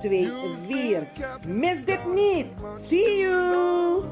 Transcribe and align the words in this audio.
2 0.00 0.30
4. 0.68 1.06
Mis 1.46 1.84
dit 1.84 2.00
niet! 2.14 2.46
See 2.78 3.20
you! 3.20 4.02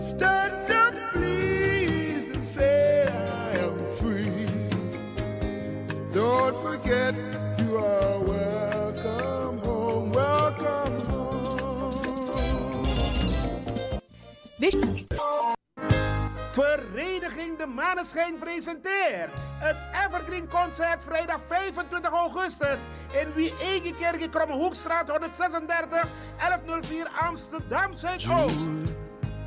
Stand 0.00 0.70
up, 0.70 0.94
please, 1.12 2.30
and 2.34 2.44
say 2.44 3.06
I 3.06 3.58
am 3.58 3.78
free. 3.98 4.46
Don't 6.12 6.56
forget 6.62 7.14
you 7.58 7.76
are 7.76 8.18
welcome 8.20 9.58
home, 9.58 10.10
welcome 10.12 11.00
home. 11.10 11.96
De 17.54 17.66
Maneschijn 17.66 18.38
presenteert 18.38 19.30
het 19.58 19.76
Evergreen 20.06 20.48
Concert 20.48 21.02
vrijdag 21.02 21.40
25 21.46 22.10
augustus 22.10 22.80
in 23.20 23.32
Wie-Egekerk 23.32 24.20
in 24.20 24.30
Krommehoekstraat 24.30 25.08
136 25.08 26.08
1104 26.38 27.08
Amsterdam 27.08 27.94
Zuidoost. 27.94 28.68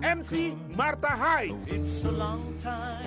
MC 0.00 0.52
Marta 0.76 1.16
Hyde. 1.16 1.54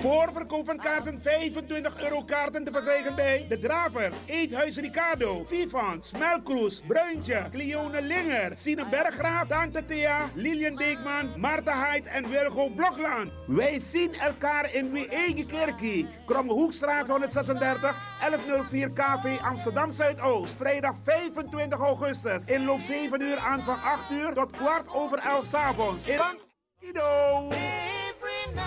Voorverkoop 0.00 0.66
van 0.66 0.76
kaarten 0.76 1.22
25 1.22 2.02
euro 2.02 2.22
kaarten 2.24 2.64
te 2.64 2.72
verkrijgen 2.72 3.14
bij 3.14 3.46
De 3.48 3.58
Dravers, 3.58 4.22
Eethuis 4.26 4.76
Ricardo, 4.76 5.44
Vivant, 5.44 6.06
Smelkroes, 6.06 6.80
Bruintje, 6.86 7.42
Cleone 7.50 8.02
Linger, 8.02 8.56
Sine 8.56 8.86
Berggraaf, 8.88 9.48
Tante 9.48 9.84
Thea, 9.84 10.30
Lilian 10.34 10.76
Deekman, 10.76 11.40
Marta 11.40 11.84
Hyde 11.84 12.08
en 12.08 12.28
Wilgo 12.30 12.68
Blokland. 12.68 13.30
Wij 13.46 13.80
zien 13.80 14.14
elkaar 14.14 14.74
in 14.74 14.92
Wie-Egekerkie, 14.92 16.08
Kromme 16.26 16.52
Hoekstraat 16.52 17.08
136, 17.08 17.96
1104 18.20 18.90
KV 18.90 19.40
Amsterdam 19.42 19.90
Zuidoost. 19.90 20.54
Vrijdag 20.56 20.94
25 21.02 21.78
augustus. 21.78 22.46
Inloop 22.46 22.80
7 22.80 23.20
uur, 23.20 23.38
aanvang 23.38 23.82
8 23.82 24.10
uur 24.10 24.34
tot 24.34 24.50
kwart 24.50 24.94
over 24.94 25.18
11 25.18 26.53
s 26.84 26.96
avonds. 26.96 27.54
In 27.54 28.60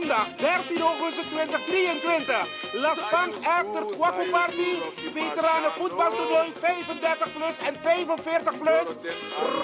Zondag 0.02 0.26
13 0.36 0.82
augustus 0.82 1.26
2023. 1.26 2.46
Las 2.72 2.98
Bank 3.10 3.34
After 3.46 3.84
Kwaku 3.96 4.30
Party. 4.30 4.82
Veteranen 5.14 5.72
voetbaltoernooi 5.78 6.52
35 6.60 7.32
plus 7.32 7.56
en 7.58 7.76
45 7.82 8.58
plus. 8.58 8.88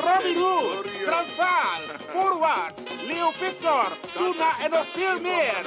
Robbie 0.04 0.38
Roel, 0.38 0.82
Transvaal, 1.04 1.82
Voorwaarts, 2.12 2.82
Leo 3.06 3.31
Victor, 3.31 3.88
Tuna 4.12 4.50
en 4.62 4.71
nog 4.71 4.87
veel 4.93 5.21
meer. 5.21 5.62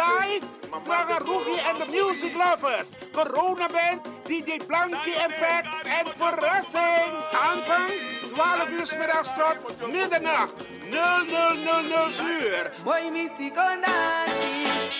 Live, 0.00 0.46
Praga 0.84 1.18
Rookie 1.18 1.60
en 1.60 1.76
de 1.78 1.86
Music 1.90 2.32
Lovers. 2.36 2.88
Corona 3.12 3.66
Band, 3.66 4.00
DJ 4.26 4.56
Blankie 4.66 5.14
en 5.14 5.32
Pat 5.40 5.64
en 5.98 6.06
verrassing. 6.16 7.10
Aanvang 7.48 7.92
12 8.34 8.68
uur 8.70 8.98
middags 8.98 9.28
tot 9.38 9.92
middernacht. 9.92 10.73
0000 10.94 12.20
uur. 12.20 12.72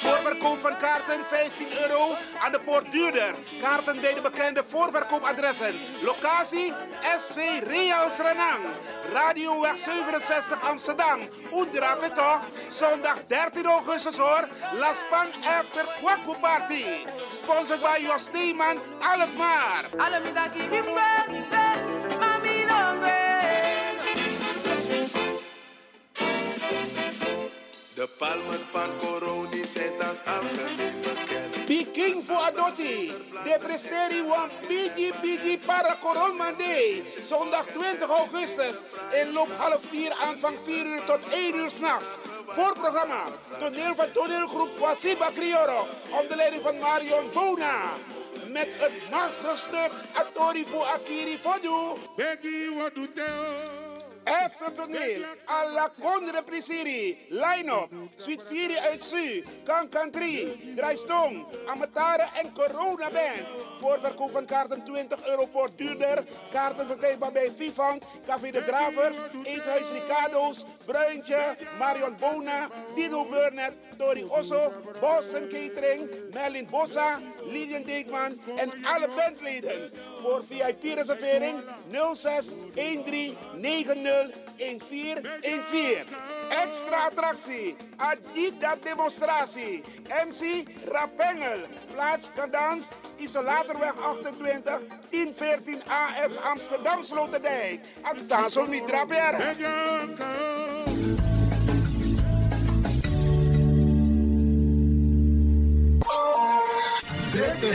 Voorverkoop 0.03 0.61
van 0.61 0.77
kaarten 0.77 1.21
15 1.27 1.67
euro 1.83 2.15
aan 2.39 2.53
de 2.53 2.61
poort 2.65 2.93
duurder. 2.93 3.35
Kaarten 3.63 4.01
bij 4.01 4.15
de 4.15 4.21
bekende 4.21 4.65
voorverkoopadressen. 4.69 5.75
Locatie 6.03 6.73
SV 7.19 7.37
Reals 7.67 8.17
Renang. 8.17 8.65
Radioweg 9.13 9.79
67 9.79 10.69
Amsterdam. 10.71 11.21
Oendra 11.53 11.97
toch? 12.15 12.41
Zondag 12.69 13.17
13 13.27 13.65
augustus 13.67 14.17
hoor. 14.17 14.49
La 14.73 14.93
Span 14.93 15.27
After 15.59 15.85
Kwaku 16.01 16.41
Party. 16.41 16.85
Sponsored 17.33 17.81
by 17.81 18.03
Jos 18.07 18.23
Steeman 18.23 18.79
Alkmaar. 19.01 19.85
De 27.95 28.09
palmen 28.19 28.61
van 28.71 28.91
Coroni 28.99 29.65
zijn 29.65 30.03
als 30.09 30.23
algemeen 30.25 31.01
bekend. 31.01 31.65
Peking 31.67 32.25
voor 32.25 32.37
Adotti. 32.37 33.13
De 33.45 33.59
presteri 33.61 34.23
was 34.23 34.53
Bigi 34.69 35.13
Bigi 35.21 35.59
para 35.67 35.97
Corona 36.01 36.53
Day. 36.59 37.03
Zondag 37.27 37.67
20 37.67 38.09
augustus. 38.09 38.83
Inloop 39.23 39.49
half 39.57 39.81
4, 39.91 40.13
aanvang 40.13 40.57
4 40.65 40.87
uur 40.87 41.05
tot 41.05 41.21
1 41.31 41.55
uur 41.55 41.71
s'nachts. 41.71 42.17
Voorprogramma. 42.47 43.25
Toneel 43.59 43.95
van 43.95 44.13
toneelgroep 44.13 44.79
Wasiba 44.79 45.31
Crioro. 45.35 45.87
Onder 46.21 46.37
leiding 46.37 46.63
van 46.63 46.79
Marion 46.79 47.31
Bona. 47.33 47.93
Met 48.49 48.69
het 48.79 49.11
machtig 49.11 49.59
stuk 49.59 49.91
Atori 50.13 50.65
voor 50.71 50.85
Akiri 50.85 51.39
Fodu. 51.39 52.01
Becky, 52.17 52.75
wat 52.77 52.93
Efter 54.25 54.73
toneel, 54.73 55.25
alla 55.45 55.91
Condre 56.01 56.43
Prisiri, 56.43 57.27
line-up, 57.29 57.91
Suite 58.17 58.45
4 58.45 58.81
uit 58.81 59.03
Su, 59.03 59.43
Kankan 59.65 60.11
3, 60.11 60.75
Draaistong, 60.75 61.47
Amatare 61.67 62.29
en 62.35 62.53
Corona 62.53 63.11
Band. 63.11 63.47
Voorverkoop 63.81 64.31
van 64.31 64.47
kaarten 64.47 64.85
20 64.85 65.27
euro 65.27 65.47
per 65.47 65.69
duurder. 65.77 66.25
Kaarten 66.53 66.87
verkrijgbaar 66.87 67.33
bij 67.33 67.53
Vivant, 67.57 68.05
Café 68.27 68.51
de 68.51 68.65
Dravers, 68.65 69.17
Eethuis 69.43 69.91
Ricardo's, 69.91 70.65
Bruintje, 70.85 71.57
Marion 71.79 72.17
Bona, 72.19 72.69
Dino 72.95 73.25
Burnett, 73.25 73.75
Tori 73.99 74.25
Osso, 74.25 74.73
Boston 75.01 75.49
Catering, 75.49 76.11
Merlin 76.33 76.67
Bossa, 76.71 77.21
Lilian 77.49 77.83
Deekman 77.83 78.41
en 78.57 78.85
alle 78.85 79.09
bandleden. 79.17 79.93
Voor 80.25 80.43
VIP-reservering 80.49 81.59
06 82.15 82.47
13 82.75 83.37
90 83.57 84.03
1414. 84.57 86.05
Extra 86.49 87.07
attractie, 87.07 87.77
Adidas 87.97 88.81
demonstratie, 88.83 89.83
MC 90.27 90.65
Rapengel, 90.89 91.59
plaats 91.95 92.31
Kadans, 92.35 92.89
Isolatorweg 93.17 93.95
28, 94.01 94.81
1014 95.11 95.83
AS 95.87 96.37
Amsterdam 96.37 97.05
Sloterdijk. 97.05 97.81
Actaso 98.03 98.67
Mitra 98.67 99.07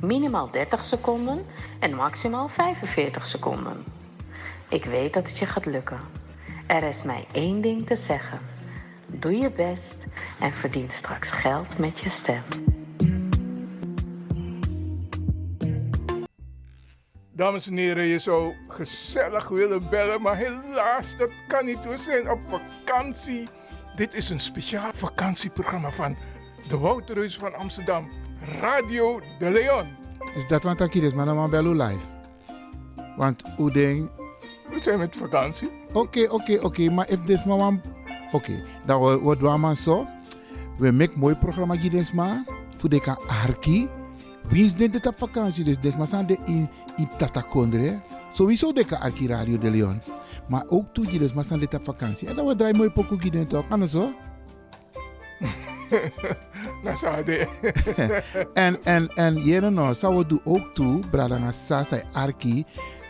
minimaal 0.00 0.50
30 0.50 0.84
seconden 0.84 1.46
en 1.78 1.94
maximaal 1.94 2.48
45 2.48 3.26
seconden. 3.26 3.84
Ik 4.68 4.84
weet 4.84 5.14
dat 5.14 5.28
het 5.28 5.38
je 5.38 5.46
gaat 5.46 5.66
lukken. 5.66 6.00
Er 6.66 6.82
is 6.82 7.02
mij 7.02 7.26
één 7.32 7.60
ding 7.60 7.86
te 7.86 7.96
zeggen. 7.96 8.38
Doe 9.06 9.36
je 9.36 9.50
best 9.50 9.96
en 10.40 10.52
verdien 10.54 10.90
straks 10.90 11.30
geld 11.30 11.78
met 11.78 12.00
je 12.00 12.10
stem. 12.10 12.42
Dames 17.32 17.66
en 17.66 17.76
heren, 17.76 18.04
je 18.04 18.18
zou 18.18 18.54
gezellig 18.68 19.48
willen 19.48 19.88
bellen, 19.90 20.22
maar 20.22 20.36
helaas, 20.36 21.16
dat 21.16 21.30
kan 21.48 21.64
niet. 21.64 21.84
We 21.84 21.96
zijn 21.96 22.30
op 22.30 22.40
vakantie. 22.48 23.48
Dit 23.96 24.14
is 24.14 24.30
een 24.30 24.40
speciaal 24.40 24.90
vakantieprogramma 24.94 25.90
van 25.90 26.16
de 26.68 26.78
Wouterhuis 26.78 27.36
van 27.36 27.54
Amsterdam, 27.54 28.08
Radio 28.60 29.20
de 29.38 29.50
Leon. 29.50 29.86
Is 30.34 30.46
dat 30.46 30.62
wat 30.62 30.80
ik 30.80 30.94
is, 30.94 31.14
maar 31.14 31.26
dan 31.26 31.50
bellen 31.50 31.76
live. 31.76 32.04
Want 33.16 33.42
hoe 33.56 33.70
denk... 33.70 34.10
We 34.70 34.82
zijn 34.82 34.98
met 34.98 35.16
vakantie. 35.16 35.68
Oké, 35.92 36.28
oké, 36.30 36.58
oké, 36.62 36.90
maar 36.90 37.10
if 37.10 37.24
this 37.24 37.44
maar 37.44 37.56
Oké, 37.56 37.80
okay. 38.32 38.62
dan 38.86 39.38
doen 39.38 39.60
we 39.68 39.76
zo. 39.76 40.06
We 40.78 40.90
maken 40.90 41.18
mooi 41.18 41.34
programma 41.34 41.76
gids 41.76 42.12
maar. 42.12 42.44
Voor 42.76 42.88
de 42.88 43.16
arki. 43.46 43.88
Wie 44.48 44.64
is 44.64 44.74
dit 44.74 45.06
op 45.06 45.18
vakantie? 45.18 45.64
Dus 45.64 45.78
des 45.78 45.96
maar 45.96 46.26
de 46.26 46.38
in 46.44 46.68
in 46.96 47.08
Tatakondre. 47.16 48.00
Sowieso 48.30 48.72
de 48.72 48.98
arki 48.98 49.26
Radio 49.26 49.58
de 49.58 49.70
Leon. 49.70 50.02
Maar 50.48 50.64
ook 50.68 50.94
toe 50.94 51.18
dus 51.18 51.32
maar 51.32 51.58
dit 51.58 51.74
op 51.74 51.84
vakantie. 51.84 52.28
En 52.28 52.36
dan 52.36 52.46
we 52.46 52.56
draaien 52.56 52.76
mooi 52.76 52.90
pokoe 52.90 53.20
gids 53.20 53.48
toch? 53.48 53.68
Kan 56.84 56.96
zo? 56.96 57.10
Nasade. 57.10 57.48
en 58.54 58.84
en 58.84 59.08
en 59.08 59.34
jere 59.34 59.70
nou, 59.70 59.94
zou 59.94 60.16
we 60.16 60.26
doen 60.26 60.40
ook 60.44 60.72
toe, 60.72 61.00
Bradanga 61.10 61.50
Sasa 61.50 62.02
Arki. 62.12 62.64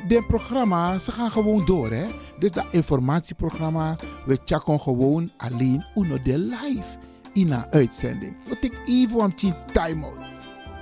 De 0.06 0.24
programma, 0.24 0.98
ze 0.98 1.12
gaan 1.12 1.30
gewoon 1.30 1.64
door 1.64 1.90
hè. 1.90 2.06
Dus 2.38 2.50
dat 2.50 2.72
informatieprogramma, 2.72 3.96
we 4.26 4.38
checken 4.44 4.80
gewoon 4.80 5.32
alleen 5.36 5.84
uno 5.94 6.22
de 6.22 6.38
live 6.38 6.98
in 7.32 7.52
een 7.52 7.72
uitzending. 7.72 8.36
We 8.48 8.58
take 8.58 8.76
even 8.84 9.20
een 9.20 9.54
time-out. 9.72 10.18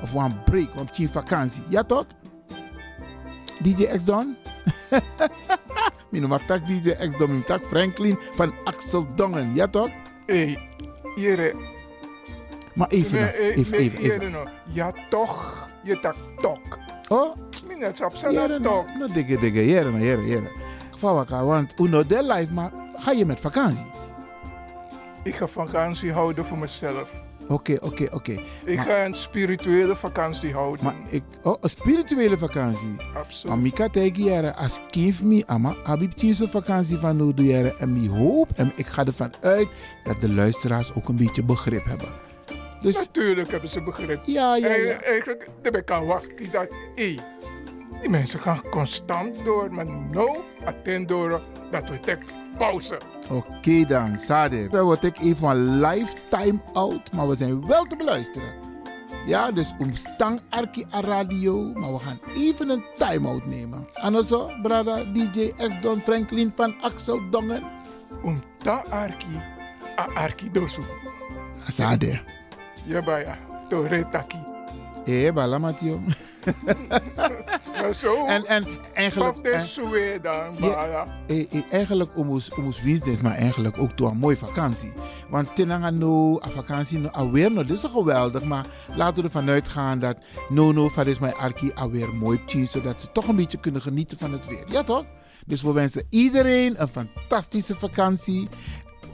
Of 0.03 0.15
een 0.15 0.43
break, 0.45 0.69
een 0.99 1.09
vakantie. 1.09 1.63
Ja 1.69 1.83
toch? 1.83 2.07
DJ 3.63 3.85
X 3.97 4.05
Don? 4.05 4.37
Mino 6.11 6.29
mag 6.29 6.45
tak 6.45 6.69
DJ 6.69 6.91
X 6.91 7.17
Don, 7.19 7.45
tak 7.45 7.65
Franklin 7.65 8.19
van 8.35 8.53
Axel 8.65 9.07
Dongen. 9.15 9.55
Ja 9.55 9.67
toch? 9.67 9.91
Hey, 10.27 10.69
jere. 11.15 11.76
Maar 12.77 12.89
even, 12.89 13.35
eh, 13.35 13.57
even, 13.57 13.79
even, 13.79 14.31
nou. 14.31 14.49
Ja 14.65 14.93
toch, 15.09 15.69
je 15.83 16.01
tak 16.01 16.17
tok. 16.41 16.79
Oh, 17.09 17.37
Minnet 17.69 18.05
op 18.05 18.17
zijn 18.17 18.35
nou, 18.35 18.63
tok. 18.63 18.87
nou 18.99 19.13
digge 19.13 19.39
digge, 19.39 19.67
jere 19.67 19.91
nou, 19.91 20.03
jere, 20.05 20.27
jere. 20.27 20.51
Vawaka, 20.99 21.45
want 21.45 21.75
uno 21.81 22.07
de 22.07 22.23
live, 22.23 22.53
maar 22.53 22.71
ga 22.97 23.11
je 23.11 23.25
met 23.27 23.41
vakantie? 23.41 23.87
Ik 25.23 25.35
ga 25.35 25.47
vakantie 25.47 26.13
houden 26.13 26.45
voor 26.45 26.59
mezelf. 26.59 27.11
Oké, 27.49 27.77
oké, 27.81 28.07
oké. 28.13 28.41
Ik 28.65 28.77
Maar- 28.77 28.85
ga 28.85 29.05
een 29.05 29.15
spirituele 29.15 29.97
vakantie 29.97 30.53
houden. 30.53 30.85
Maar 30.85 30.95
ik, 31.09 31.23
oh, 31.43 31.55
een 31.61 31.69
spirituele 31.69 32.39
vakantie. 32.39 32.89
Maar 32.89 33.17
Absoluut. 33.17 33.57
Mika 33.57 33.89
tegen 33.89 34.23
jaren, 34.23 34.57
als 34.57 34.81
kind 34.91 35.23
me, 35.23 35.43
ama, 35.47 35.75
abib 35.85 36.13
tien 36.13 36.35
vakantie 36.35 36.99
van 36.99 37.17
nu 37.17 37.35
doe 37.35 37.47
jaren. 37.47 37.79
En 37.79 37.97
ik 38.05 38.11
hoop, 38.11 38.51
en 38.55 38.73
ik 38.77 38.87
ga 38.87 39.05
ervan 39.05 39.33
uit, 39.41 39.69
dat 40.05 40.21
de 40.21 40.33
luisteraars 40.33 40.95
ook 40.95 41.09
een 41.09 41.17
beetje 41.17 41.43
begrip 41.43 41.85
hebben. 41.85 42.09
Dus, 42.81 42.97
Natuurlijk 42.97 43.51
hebben 43.51 43.71
ze 43.71 43.83
begrip. 43.83 44.23
ja, 44.25 44.57
ja, 44.57 44.69
ja. 44.69 44.75
En 44.75 45.05
Eigenlijk, 45.05 45.49
daarbij 45.63 45.83
kan 45.83 46.07
wachten 46.07 46.51
dat, 46.51 46.69
hé, 46.95 47.15
die 48.01 48.11
mensen 48.11 48.39
gaan 48.39 48.63
constant 48.71 49.45
door, 49.45 49.75
maar 49.75 49.87
nou, 49.87 50.37
attend 50.65 51.09
door 51.09 51.43
dat 51.71 51.89
we 51.89 52.01
tek 52.01 52.25
pauze. 52.59 52.99
Oké 53.31 53.85
dan, 53.85 54.19
Sade. 54.21 54.69
Dan 54.69 54.85
word 54.85 55.05
ik 55.05 55.19
even 55.19 55.49
een 55.49 55.81
lifetime 55.81 56.61
out, 56.73 57.13
maar 57.13 57.29
we 57.29 57.35
zijn 57.35 57.67
wel 57.67 57.85
te 57.85 57.97
beluisteren. 57.97 58.53
Ja, 59.27 59.51
dus 59.53 59.73
omstang 59.79 60.41
Arki 60.49 60.85
a 60.95 61.01
radio, 61.01 61.73
maar 61.75 61.93
we 61.93 61.99
gaan 61.99 62.21
even 62.35 62.69
een 62.69 62.85
time-out 62.97 63.47
nemen. 63.47 63.89
En 63.95 64.25
zo, 64.25 64.51
brada 64.63 65.05
DJ 65.05 65.53
X 65.57 65.81
Don 65.81 66.01
Franklin 66.01 66.53
van 66.57 66.81
Axel 66.81 67.31
Dongen. 67.31 67.63
Om 68.23 68.41
ta 68.59 68.85
arki, 68.91 69.43
a 69.99 70.07
arki 70.15 70.51
dosu. 70.51 70.83
Sade. 71.69 72.36
Ja, 72.87 73.03
baya, 73.03 73.39
to 73.69 73.83
retaki. 73.83 74.39
Eh, 75.05 75.33
bala 75.33 75.59
Mathieu. 75.59 76.01
Maar 77.83 77.95
zo, 77.95 78.27
En, 78.27 78.47
en 78.47 78.67
eigenlijk... 78.95 79.37
en- 79.37 79.67
suwe 79.67 80.19
dan, 80.23 80.55
Ja. 80.61 81.07
eigenlijk 81.71 82.11
omus 82.19 82.53
omus 82.53 82.81
business, 82.81 83.23
maar 83.23 83.35
eigenlijk 83.35 83.79
ook 83.79 83.97
door 83.97 84.11
een 84.11 84.17
mooie 84.17 84.37
vakantie. 84.37 84.93
Want 85.31 85.57
tenanga 85.57 85.91
no, 85.91 86.41
a 86.43 86.49
vakantie 86.51 86.99
no, 86.99 87.09
alweer 87.09 87.53
no, 87.53 87.65
dit 87.65 87.77
is 87.77 87.85
geweldig, 87.85 88.43
maar 88.45 88.67
laten 88.95 89.17
we 89.17 89.23
ervan 89.23 89.49
uitgaan 89.49 89.99
dat 89.99 90.17
no 90.49 90.73
no 90.73 90.89
van 90.89 91.07
is 91.07 91.19
mijn 91.19 91.35
arki 91.35 91.71
alweer 91.75 92.15
mooi 92.15 92.45
tien, 92.47 92.67
zodat 92.69 93.01
ze 93.01 93.13
toch 93.13 93.29
een 93.29 93.37
beetje 93.37 93.59
kunnen 93.61 93.83
genieten 93.83 94.19
van 94.19 94.33
het 94.33 94.47
weer. 94.47 94.65
Ja 94.69 94.83
toch? 94.83 95.05
Dus 95.47 95.63
we 95.63 95.73
wensen 95.73 96.07
iedereen 96.11 96.75
een 96.83 96.89
fantastische 96.89 97.75
vakantie, 97.77 98.49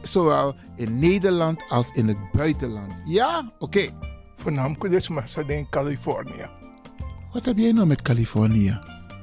zowel 0.02 0.54
in 0.76 0.98
Nederland 0.98 1.62
als 1.68 1.90
in 1.90 2.08
het 2.08 2.16
buitenland. 2.32 2.92
Ja? 3.04 3.52
Oké. 3.58 3.88
Voornamelijk 4.36 4.90
dus 4.90 5.08
maar 5.08 5.28
in 5.46 5.68
Californië. 5.68 6.46
Wat 7.32 7.44
heb 7.44 7.56
jij 7.56 7.72
nou 7.72 7.86
met 7.86 8.02
Californië? 8.02 8.78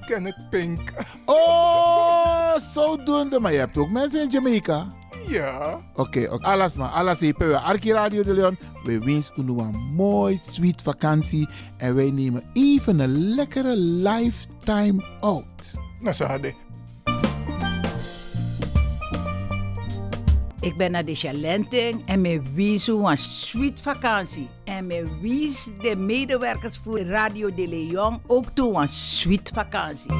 Kenneth 0.06 0.50
Pink. 0.50 0.94
Oh, 1.26 2.56
zodoende. 2.58 3.40
Maar 3.40 3.52
je 3.52 3.58
hebt 3.60 3.78
ook 3.78 3.90
mensen 3.90 4.22
in 4.22 4.30
Jamaica. 4.30 4.88
Ja, 5.28 5.80
Oké, 5.96 6.28
oké. 6.32 6.46
alles 6.48 6.76
maar. 6.76 6.90
Alles 6.90 7.20
hier 7.20 7.36
bij 7.38 7.56
Arki 7.56 7.92
Radio 7.92 8.24
de 8.24 8.34
Leon. 8.34 8.58
We 8.84 9.00
wensen 9.00 9.50
u 9.50 9.60
een 9.60 9.78
mooi, 9.96 10.40
sweet 10.50 10.82
vakantie. 10.82 11.50
En 11.78 11.96
wij 11.96 12.12
nemen 12.12 12.44
even 12.54 13.00
een 13.00 13.18
lekkere 13.36 13.76
lifetime 13.78 15.04
out. 15.20 15.74
nasade. 16.00 16.54
Ik 20.62 20.78
ben 20.78 20.92
naar 20.92 21.06
de 21.06 21.16
Chalenting 21.16 22.02
en 22.06 22.22
me 22.22 22.42
wies 22.54 22.88
een 22.88 23.18
sweet 23.18 23.82
vakantie. 23.82 24.50
En 24.64 24.88
me 24.88 25.08
wies 25.22 25.70
de 25.82 25.96
medewerkers 25.96 26.78
voor 26.78 27.00
Radio 27.00 27.54
de 27.54 27.68
Leon 27.68 28.22
ook 28.28 28.46
toe 28.54 28.82
een 28.82 28.88
sweet 28.88 29.52
vakantie. 29.54 30.12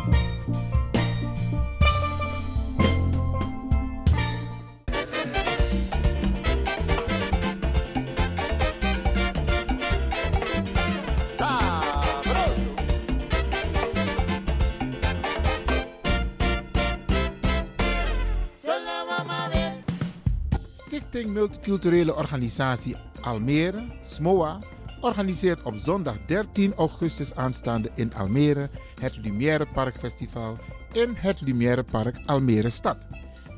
Multiculturele 21.30 22.16
Organisatie 22.16 22.96
Almere, 23.22 23.86
SMOA, 24.02 24.60
organiseert 25.02 25.62
op 25.62 25.76
zondag 25.76 26.16
13 26.26 26.74
augustus 26.74 27.36
aanstaande 27.36 27.90
in 27.96 28.14
Almere 28.14 28.70
het 29.00 29.18
Lumière 29.18 29.66
Park 29.74 29.98
Festival 29.98 30.58
in 30.92 31.14
het 31.16 31.42
Lumière 31.42 31.84
Park 31.84 32.20
Almere 32.26 32.70
Stad. 32.70 32.98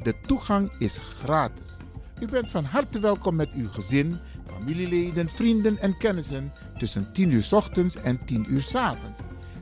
De 0.04 0.16
toegang 0.26 0.72
is 0.80 1.02
gratis. 1.24 1.78
U 2.20 2.28
bent 2.28 2.50
van 2.50 2.64
harte 2.64 3.00
welkom 3.00 3.36
met 3.36 3.52
uw 3.54 3.70
gezin, 3.70 4.18
familieleden, 4.54 5.30
vrienden 5.30 5.78
en 5.78 5.98
kennissen 5.98 6.52
tussen 6.78 7.12
10 7.14 7.32
uur 7.32 7.48
ochtends 7.52 7.96
en 7.96 8.26
10 8.26 8.46
uur 8.50 8.70
avonds. 8.74 9.20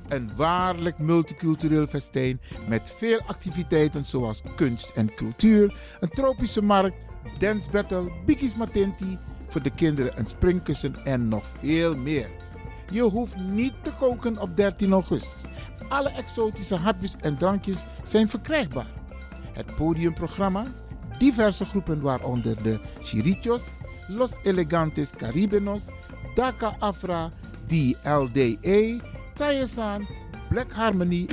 Een 0.08 0.32
waarlijk 0.36 0.98
multicultureel 0.98 1.88
festijn 1.88 2.42
met 2.68 2.94
veel 2.98 3.20
activiteiten 3.28 4.06
zoals 4.06 4.42
kunst 4.56 4.92
en 4.96 5.14
cultuur, 5.14 5.76
een 6.00 6.10
tropische 6.10 6.62
markt, 6.62 7.09
dance 7.38 7.70
battle, 7.70 8.12
biggies 8.26 8.56
matenti, 8.56 9.18
voor 9.48 9.62
de 9.62 9.70
kinderen 9.70 10.20
een 10.20 10.26
springkussen 10.26 10.96
en 11.04 11.28
nog 11.28 11.44
veel 11.60 11.96
meer. 11.96 12.30
Je 12.92 13.02
hoeft 13.02 13.36
niet 13.38 13.74
te 13.82 13.92
koken 14.00 14.42
op 14.42 14.58
13 14.58 14.92
augustus. 14.92 15.44
Alle 15.90 16.10
exotische 16.10 16.76
hapjes 16.76 17.16
en 17.22 17.38
drankjes 17.38 17.86
zijn 18.04 18.28
verkrijgbaar. 18.28 18.92
Het 19.52 19.76
podiumprogramma, 19.76 20.64
diverse 21.18 21.66
groepen 21.66 22.02
waaronder 22.02 22.64
de 22.64 22.80
Chirichos, 23.00 23.64
Los 24.08 24.32
Elegantes 24.44 25.12
Caribenos, 25.18 25.90
Daca 26.36 26.76
Afra, 26.80 27.32
SDLDA, 27.70 28.98
Tayesan, 29.36 30.08
Black 30.50 30.74
Harmony. 30.74 31.28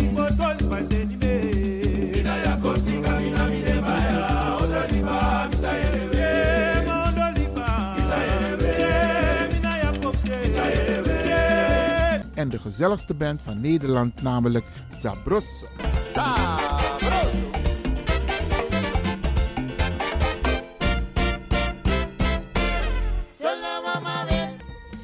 De 12.50 12.58
gezelligste 12.58 13.14
band 13.14 13.42
van 13.42 13.60
Nederland, 13.60 14.22
namelijk 14.22 14.64
Zabros. 15.00 15.64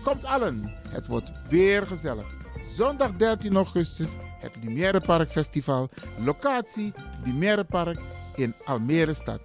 Komt 0.03 0.25
allen, 0.25 0.73
het 0.89 1.07
wordt 1.07 1.33
weer 1.49 1.87
gezellig. 1.87 2.27
Zondag 2.65 3.17
13 3.17 3.55
augustus, 3.55 4.11
het 4.41 4.53
Lumière 4.63 5.01
Park 5.01 5.31
Festival. 5.31 5.89
Locatie, 6.25 6.93
Lumière 7.25 7.65
Park 7.65 7.99
in 8.35 8.55
Almere 8.65 9.15
stad. 9.15 9.41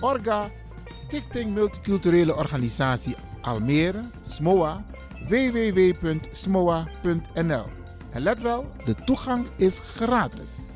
Orga, 0.00 0.50
Stichting 1.06 1.54
Multiculturele 1.54 2.36
Organisatie 2.36 3.16
Almere, 3.40 4.04
SMOA, 4.22 4.84
www.smoa.nl. 5.28 6.84
En 8.12 8.22
let 8.22 8.42
wel, 8.42 8.72
de 8.84 8.94
toegang 9.04 9.46
is 9.56 9.78
gratis. 9.78 10.70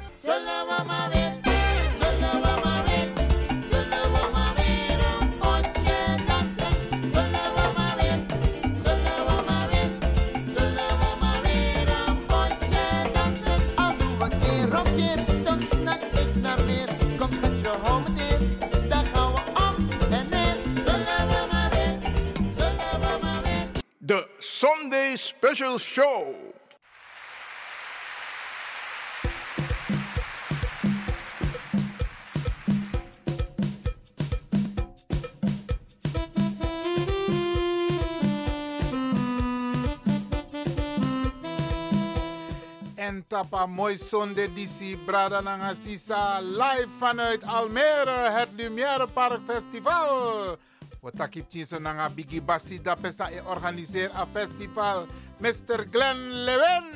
De 15.02 15.35
Special 25.16 25.78
Show. 25.78 26.34
En 42.94 43.24
tapa 43.26 43.66
mooi 43.66 43.96
zonde 43.96 44.52
disi 44.52 44.96
brada 45.06 45.40
nanga 45.40 45.74
sisa 45.74 46.40
live 46.40 46.88
vanuit 46.98 47.44
Almere, 47.44 48.30
het 48.30 48.48
Lumière 48.56 49.06
Park 49.06 49.40
Festival. 49.46 50.58
Wataki 51.06 51.42
tjiso 51.42 51.78
nanga 51.78 52.08
bigi 52.08 52.40
basi 52.40 52.78
da 52.82 52.96
pesa 52.96 53.30
e 53.30 53.40
organiseer 53.40 54.10
a 54.14 54.26
festival 54.26 55.06
Mr. 55.38 55.86
Glenn 55.92 56.44
Lewin. 56.44 56.86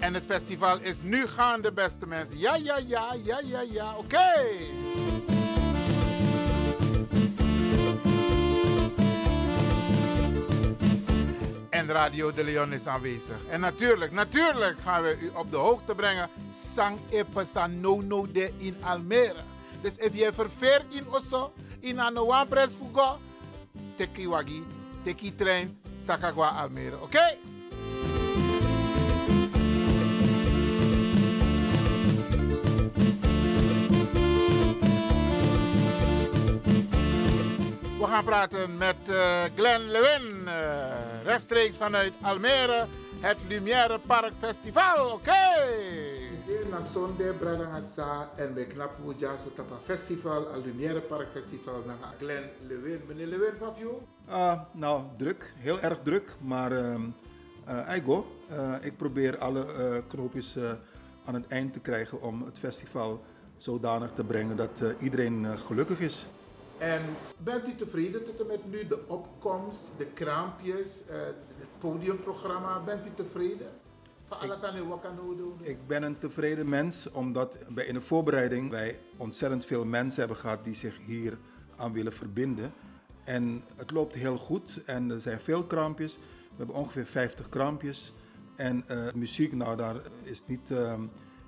En 0.00 0.14
het 0.14 0.24
festival 0.26 0.78
is 0.80 1.02
nu 1.02 1.26
gaande, 1.26 1.72
beste 1.72 2.06
mensen. 2.06 2.38
Ja, 2.38 2.56
ja, 2.56 2.78
ja, 2.86 3.14
ja, 3.24 3.40
ja, 3.44 3.60
ja. 3.60 3.96
Oké. 3.96 5.45
Radio 11.88 12.32
de 12.32 12.44
Leon 12.44 12.72
is 12.72 12.86
aanwezig. 12.86 13.46
En 13.48 13.60
natuurlijk, 13.60 14.12
natuurlijk 14.12 14.78
gaan 14.78 15.02
we 15.02 15.18
u 15.20 15.30
op 15.34 15.50
de 15.50 15.56
hoogte 15.56 15.94
brengen. 15.94 16.30
Sang 16.50 16.98
Epesa 17.10 17.66
no 17.66 18.00
no 18.00 18.26
de 18.32 18.52
in 18.56 18.76
Almere. 18.80 19.42
Dus 19.80 20.00
als 20.00 20.12
je 20.12 20.32
verveert 20.32 20.94
in 20.94 21.06
Osso, 21.10 21.52
in 21.80 21.98
een 21.98 22.18
one 22.18 22.46
press 22.46 22.74
fugo, 22.74 23.18
teki 23.96 24.28
wagi, 24.28 24.66
teki 25.02 25.34
trein, 25.34 25.78
Sakagwa 26.04 26.48
Almere. 26.48 27.00
Oké? 27.02 27.36
We 37.98 38.12
gaan 38.12 38.24
praten 38.24 38.76
met 38.76 39.08
eh, 39.08 39.42
Glenn 39.54 39.90
Lewin, 39.90 40.48
eh, 40.48 41.15
rechtstreeks 41.26 41.76
vanuit 41.76 42.12
Almere, 42.22 42.86
het 43.20 43.44
Lumière 43.48 43.98
Park 44.06 44.32
Festival. 44.40 45.12
Oké! 45.12 45.44
Na 46.70 46.80
zonde 46.82 47.32
bradanga 47.38 47.80
sa 47.82 48.30
en 48.36 48.54
we 48.54 48.66
knap 48.66 48.90
puja 49.04 49.36
so 49.36 49.50
tapa 49.54 49.78
festival, 49.84 50.46
al 50.54 50.60
Lumière 50.62 51.00
Park 51.00 51.28
Festival 51.32 51.82
na 51.86 51.94
Glenn 52.18 52.50
Lewin. 52.68 53.00
Meneer 53.08 53.26
Lewin 53.26 53.56
van 53.58 53.72
jou? 53.78 53.94
Ah, 54.28 54.60
nou, 54.72 55.02
druk. 55.16 55.52
Heel 55.58 55.80
erg 55.80 55.98
druk. 56.02 56.34
Maar 56.40 56.72
ehm 56.72 57.02
eh, 57.64 57.88
Eigo, 57.88 58.26
eh, 58.48 58.74
ik 58.80 58.96
probeer 58.96 59.38
alle 59.38 59.60
eh, 59.66 60.02
knoopjes 60.08 60.56
eh, 60.56 60.70
aan 61.24 61.34
het 61.34 61.46
eind 61.48 61.72
te 61.72 61.80
krijgen 61.80 62.22
om 62.22 62.42
het 62.42 62.58
festival 62.58 63.24
zodanig 63.56 64.10
te 64.10 64.24
brengen 64.24 64.56
dat 64.56 64.80
eh, 64.80 64.88
iedereen 65.00 65.58
gelukkig 65.58 66.00
is. 66.00 66.28
En 66.78 67.02
bent 67.38 67.68
u 67.68 67.74
tevreden 67.74 68.24
tot 68.24 68.40
en 68.40 68.46
met 68.46 68.70
nu 68.70 68.86
de 68.86 69.08
opkomst, 69.08 69.90
de 69.96 70.06
kraampjes, 70.06 71.06
eh, 71.06 71.16
het 71.56 71.78
podiumprogramma? 71.78 72.80
Bent 72.80 73.06
u 73.06 73.10
tevreden? 73.14 73.68
Van 74.26 74.38
alles 74.38 74.62
aan 74.62 74.76
uw 74.76 74.86
wakano 74.86 75.36
doen? 75.36 75.58
Ik 75.60 75.86
ben 75.86 76.02
een 76.02 76.18
tevreden 76.18 76.68
mens 76.68 77.10
omdat 77.10 77.58
bij 77.68 77.84
in 77.84 77.94
de 77.94 78.00
voorbereiding 78.00 78.70
wij 78.70 78.98
ontzettend 79.16 79.64
veel 79.64 79.84
mensen 79.84 80.18
hebben 80.18 80.36
gehad 80.36 80.64
die 80.64 80.74
zich 80.74 80.98
hier 81.06 81.38
aan 81.76 81.92
willen 81.92 82.12
verbinden. 82.12 82.72
En 83.24 83.62
het 83.76 83.90
loopt 83.90 84.14
heel 84.14 84.36
goed 84.36 84.82
en 84.84 85.10
er 85.10 85.20
zijn 85.20 85.40
veel 85.40 85.64
kraampjes. 85.64 86.16
We 86.16 86.56
hebben 86.56 86.76
ongeveer 86.76 87.06
50 87.06 87.48
kraampjes. 87.48 88.12
En 88.56 88.88
eh, 88.88 89.12
muziek, 89.14 89.54
nou 89.54 89.76
daar 89.76 89.96
is 90.22 90.42
niet, 90.46 90.70
ehm, 90.70 91.02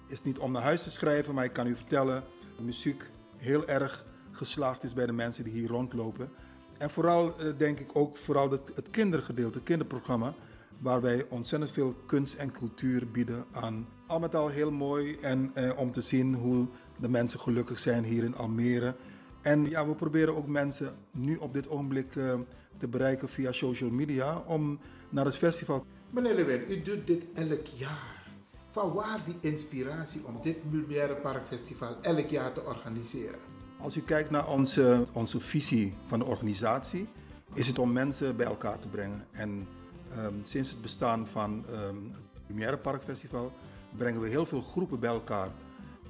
is 0.06 0.22
niet 0.22 0.38
om 0.38 0.52
naar 0.52 0.62
huis 0.62 0.82
te 0.82 0.90
schrijven, 0.90 1.34
maar 1.34 1.44
ik 1.44 1.52
kan 1.52 1.66
u 1.66 1.76
vertellen, 1.76 2.24
muziek 2.60 3.10
heel 3.36 3.66
erg 3.66 4.04
geslaagd 4.38 4.84
is 4.84 4.94
bij 4.94 5.06
de 5.06 5.12
mensen 5.12 5.44
die 5.44 5.52
hier 5.52 5.68
rondlopen. 5.68 6.30
En 6.78 6.90
vooral 6.90 7.34
eh, 7.38 7.46
denk 7.56 7.80
ik 7.80 7.88
ook 7.92 8.16
vooral 8.16 8.50
het, 8.50 8.60
het 8.74 8.90
kindergedeelte, 8.90 9.58
het 9.58 9.66
kinderprogramma, 9.66 10.34
waar 10.78 11.00
wij 11.00 11.26
ontzettend 11.28 11.72
veel 11.72 11.94
kunst 12.06 12.34
en 12.34 12.52
cultuur 12.52 13.10
bieden 13.10 13.44
aan. 13.52 13.88
Al 14.06 14.18
met 14.18 14.34
al 14.34 14.48
heel 14.48 14.70
mooi 14.70 15.16
en 15.20 15.50
eh, 15.54 15.78
om 15.78 15.92
te 15.92 16.00
zien 16.00 16.34
hoe 16.34 16.68
de 17.00 17.08
mensen 17.08 17.40
gelukkig 17.40 17.78
zijn 17.78 18.04
hier 18.04 18.24
in 18.24 18.36
Almere. 18.36 18.94
En 19.42 19.70
ja, 19.70 19.86
we 19.86 19.94
proberen 19.94 20.36
ook 20.36 20.46
mensen 20.46 20.94
nu 21.10 21.36
op 21.36 21.54
dit 21.54 21.68
ogenblik 21.68 22.16
eh, 22.16 22.34
te 22.76 22.88
bereiken 22.88 23.28
via 23.28 23.52
social 23.52 23.90
media 23.90 24.42
om 24.46 24.78
naar 25.08 25.24
het 25.24 25.36
festival. 25.36 25.84
Meneer 26.10 26.34
Lewin, 26.34 26.64
u 26.68 26.82
doet 26.82 27.06
dit 27.06 27.24
elk 27.34 27.66
jaar. 27.66 28.26
Van 28.70 28.92
waar 28.92 29.20
die 29.26 29.36
inspiratie 29.40 30.20
om 30.24 30.40
dit 30.42 31.22
Park 31.22 31.46
Festival 31.46 31.96
elk 32.02 32.28
jaar 32.28 32.52
te 32.52 32.64
organiseren? 32.64 33.57
Als 33.80 33.96
u 33.96 34.00
kijkt 34.00 34.30
naar 34.30 34.48
onze, 34.48 35.02
onze 35.12 35.40
visie 35.40 35.94
van 36.06 36.18
de 36.18 36.24
organisatie, 36.24 37.08
is 37.54 37.66
het 37.66 37.78
om 37.78 37.92
mensen 37.92 38.36
bij 38.36 38.46
elkaar 38.46 38.78
te 38.78 38.88
brengen. 38.88 39.26
En 39.30 39.68
ehm, 40.16 40.32
sinds 40.42 40.70
het 40.70 40.80
bestaan 40.80 41.26
van 41.26 41.64
ehm, 41.66 41.96
het 42.12 42.42
Lumière 42.46 42.78
Park 42.78 43.02
Festival 43.02 43.52
brengen 43.96 44.20
we 44.20 44.28
heel 44.28 44.46
veel 44.46 44.60
groepen 44.60 45.00
bij 45.00 45.10
elkaar. 45.10 45.48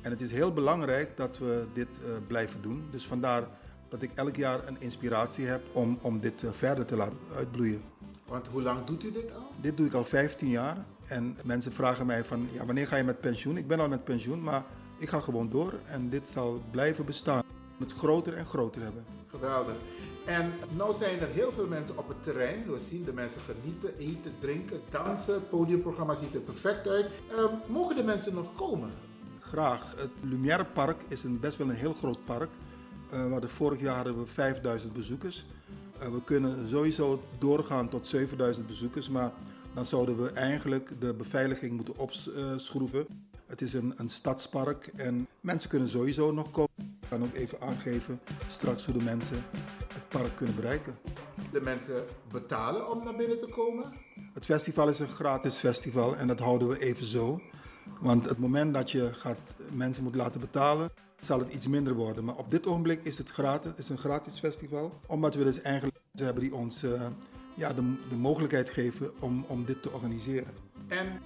En 0.01 0.11
het 0.11 0.21
is 0.21 0.33
heel 0.33 0.53
belangrijk 0.53 1.17
dat 1.17 1.39
we 1.39 1.67
dit 1.73 1.89
eh, 1.89 2.11
blijven 2.27 2.63
doen. 2.63 2.89
Dus 2.91 3.07
vandaar 3.07 3.49
dat 3.89 4.03
ik 4.03 4.11
elk 4.15 4.37
jaar 4.37 4.69
een 4.69 4.81
inspiratie 4.81 5.47
heb 5.47 5.63
om, 5.73 5.99
om 6.03 6.21
dit 6.21 6.43
eh, 6.43 6.51
verder 6.53 6.85
te 6.85 6.97
laten 6.97 7.19
uitbloeien. 7.37 7.83
Want 8.27 8.47
hoe 8.47 8.63
lang 8.63 8.85
doet 8.85 9.05
u 9.05 9.13
dit 9.13 9.35
al? 9.35 9.51
Dit 9.61 9.77
doe 9.77 9.87
ik 9.87 9.95
al 9.95 10.05
15 10.05 10.49
jaar. 10.49 10.85
En 11.07 11.37
mensen 11.45 11.73
vragen 11.73 12.07
mij 12.07 12.25
van, 12.25 12.49
ja, 12.53 12.67
wanneer 12.67 12.87
ga 12.87 12.97
je 12.97 13.05
met 13.05 13.21
pensioen? 13.21 13.57
Ik 13.57 13.67
ben 13.67 13.81
al 13.81 13.89
met 13.89 14.05
pensioen, 14.05 14.43
maar 14.43 14.65
ik 14.99 15.09
ga 15.09 15.21
gewoon 15.21 15.49
door. 15.49 15.75
En 15.85 16.09
dit 16.09 16.29
zal 16.29 16.63
blijven 16.71 17.05
bestaan. 17.05 17.43
Het 17.79 17.93
groter 17.93 18.37
en 18.37 18.47
groter 18.47 18.83
hebben. 18.83 19.05
Geweldig. 19.27 19.75
En 20.25 20.53
nu 20.71 20.95
zijn 20.95 21.19
er 21.19 21.29
heel 21.29 21.53
veel 21.53 21.67
mensen 21.67 21.99
op 21.99 22.09
het 22.09 22.23
terrein. 22.23 22.73
We 22.73 22.79
zien 22.79 23.05
de 23.05 23.13
mensen 23.13 23.41
genieten, 23.41 23.97
eten, 23.97 24.33
drinken, 24.39 24.81
dansen. 24.91 25.35
Het 25.35 25.51
podiumprogramma 25.51 26.15
ziet 26.15 26.35
er 26.35 26.41
perfect 26.41 26.89
uit. 26.89 27.07
Ehm, 27.31 27.55
mogen 27.67 27.97
de 27.97 28.03
mensen 28.03 28.35
nog 28.35 28.55
komen? 28.55 28.91
Graag. 29.41 29.95
Het 29.97 30.11
Lumière 30.23 30.65
Park 30.65 31.01
is 31.09 31.25
een, 31.25 31.41
best 31.41 31.57
wel 31.57 31.69
een 31.69 31.75
heel 31.75 31.93
groot 31.93 32.25
park. 32.25 32.51
We 33.11 33.17
hadden 33.17 33.51
vorig 33.51 33.81
jaar 33.81 33.95
hadden 33.95 34.19
we 34.19 34.27
5000 34.27 34.93
bezoekers. 34.93 35.45
Eh, 35.99 36.09
we 36.09 36.25
kunnen 36.25 36.69
sowieso 36.69 37.23
doorgaan 37.39 37.89
tot 37.89 38.07
7000 38.07 38.67
bezoekers, 38.67 39.09
maar 39.09 39.33
dan 39.75 39.85
zouden 39.85 40.23
we 40.23 40.31
eigenlijk 40.31 41.01
de 41.01 41.15
beveiliging 41.15 41.73
moeten 41.73 41.97
opschroeven. 41.97 43.07
Het 43.47 43.63
is 43.63 43.73
een, 43.73 43.93
een 43.97 44.09
stadspark 44.09 44.87
en 44.87 45.27
mensen 45.41 45.71
kunnen 45.71 45.89
sowieso 45.89 46.33
nog 46.33 46.51
komen. 46.51 46.88
Ik 47.09 47.19
kan 47.19 47.27
ook 47.29 47.35
even 47.35 47.61
aangeven 47.61 48.21
straks 48.47 48.85
hoe 48.85 48.95
de 48.99 49.05
mensen 49.05 49.45
het 49.95 50.09
park 50.09 50.37
kunnen 50.37 50.55
bereiken. 50.55 50.95
De 51.53 51.61
mensen 51.61 52.05
betalen 52.33 52.91
om 52.91 53.05
naar 53.05 53.17
binnen 53.17 53.39
te 53.39 53.47
komen? 53.47 53.93
Het 54.35 54.45
festival 54.45 54.89
is 54.89 54.99
een 54.99 55.09
gratis 55.09 55.59
festival 55.59 56.17
en 56.17 56.27
dat 56.27 56.39
houden 56.39 56.69
we 56.69 56.79
even 56.79 57.07
zo. 57.07 57.41
Want 58.01 58.29
het 58.29 58.39
moment 58.39 58.75
dat 58.75 58.91
je 58.91 59.09
gaat, 59.13 59.39
mensen 59.73 60.03
moet 60.03 60.15
laten 60.15 60.41
betalen, 60.41 60.91
zal 61.21 61.39
het 61.39 61.53
iets 61.53 61.67
minder 61.67 61.95
worden. 61.95 62.25
Maar 62.25 62.37
op 62.37 62.51
dit 62.51 62.67
ogenblik 62.67 63.05
is 63.05 63.19
het 63.19 63.31
gratis, 63.31 63.73
is 63.77 63.89
een 63.89 63.99
gratis 63.99 64.39
festival. 64.39 65.01
Omdat 65.07 65.35
we 65.35 65.45
dus 65.45 65.61
eigenlijk 65.61 65.97
mensen 66.05 66.25
hebben 66.27 66.43
die 66.43 66.55
ons 66.55 66.85
uh, 66.85 67.07
ja, 67.55 67.73
de, 67.73 67.95
de 68.09 68.17
mogelijkheid 68.17 68.71
geven 68.71 69.11
om, 69.21 69.45
om 69.47 69.65
dit 69.65 69.83
te 69.83 69.91
organiseren. 69.91 70.55
En 70.89 71.21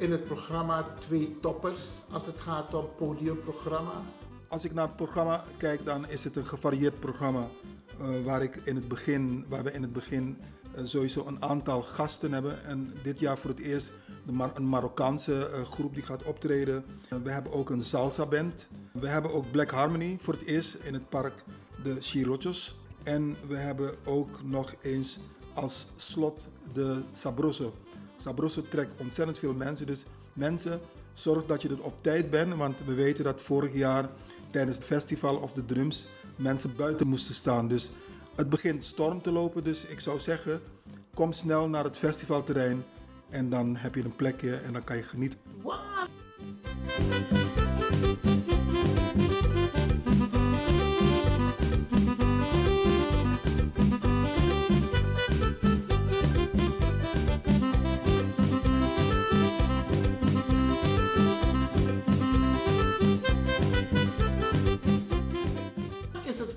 in 0.00 0.10
het 0.10 0.24
programma 0.24 0.86
twee 0.98 1.36
toppers 1.40 2.02
als 2.10 2.26
het 2.26 2.40
gaat 2.40 2.74
om 2.74 2.88
podiumprogramma. 2.96 4.02
Als 4.48 4.64
ik 4.64 4.74
naar 4.74 4.86
het 4.86 4.96
programma 4.96 5.44
kijk, 5.56 5.84
dan 5.84 6.08
is 6.08 6.24
het 6.24 6.36
een 6.36 6.46
gevarieerd 6.46 7.00
programma. 7.00 7.48
Uh, 8.00 8.24
waar, 8.24 8.42
ik 8.42 8.56
in 8.56 8.74
het 8.74 8.88
begin, 8.88 9.44
waar 9.48 9.64
we 9.64 9.72
in 9.72 9.82
het 9.82 9.92
begin 9.92 10.38
uh, 10.76 10.80
sowieso 10.84 11.26
een 11.26 11.42
aantal 11.42 11.82
gasten 11.82 12.32
hebben. 12.32 12.64
En 12.64 12.92
dit 13.02 13.18
jaar 13.18 13.38
voor 13.38 13.50
het 13.50 13.58
eerst 13.58 13.92
Mar 14.30 14.50
een 14.54 14.68
Marokkaanse 14.68 15.50
uh, 15.54 15.62
groep 15.62 15.94
die 15.94 16.02
gaat 16.02 16.22
optreden. 16.22 16.84
we 17.22 17.30
hebben 17.30 17.52
ook 17.52 17.70
een 17.70 17.84
salsa 17.84 18.26
band. 18.26 18.68
We 18.92 19.08
hebben 19.08 19.32
ook 19.32 19.50
Black 19.50 19.70
Harmony 19.70 20.18
voor 20.20 20.34
het 20.34 20.44
eerst 20.44 20.74
in 20.74 20.94
het 20.94 21.08
park 21.08 21.44
de 21.82 21.96
Chirochos. 22.00 22.76
En 23.02 23.36
we 23.48 23.56
hebben 23.56 23.94
ook 24.04 24.42
nog 24.42 24.74
eens 24.80 25.20
als 25.54 25.86
slot 25.96 26.48
de 26.72 27.02
Sabroso. 27.12 27.74
Sabroso 28.20 28.62
trekt 28.68 29.00
ontzettend 29.00 29.38
veel 29.38 29.54
mensen. 29.54 29.86
Dus 29.86 30.04
mensen, 30.32 30.80
zorg 31.12 31.46
dat 31.46 31.62
je 31.62 31.68
er 31.68 31.82
op 31.82 32.02
tijd 32.02 32.30
bent. 32.30 32.54
Want 32.54 32.78
we 32.86 32.94
weten 32.94 33.24
dat 33.24 33.40
vorig 33.40 33.74
jaar 33.74 34.08
tijdens 34.50 34.76
het 34.76 34.86
festival 34.86 35.36
of 35.36 35.52
de 35.52 35.64
drums 35.64 36.08
mensen 36.36 36.76
buiten 36.76 37.06
moesten 37.06 37.34
staan. 37.34 37.68
Dus 37.68 37.90
het 38.34 38.50
begint 38.50 38.84
storm 38.84 39.22
te 39.22 39.32
lopen. 39.32 39.64
Dus 39.64 39.86
ik 39.86 40.00
zou 40.00 40.18
zeggen, 40.18 40.60
kom 41.14 41.32
snel 41.32 41.68
naar 41.68 41.84
het 41.84 41.98
festivalterrein. 41.98 42.84
En 43.28 43.50
dan 43.50 43.76
heb 43.76 43.94
je 43.94 44.04
een 44.04 44.16
plekje 44.16 44.54
en 44.56 44.72
dan 44.72 44.84
kan 44.84 44.96
je 44.96 45.02
genieten. 45.02 45.38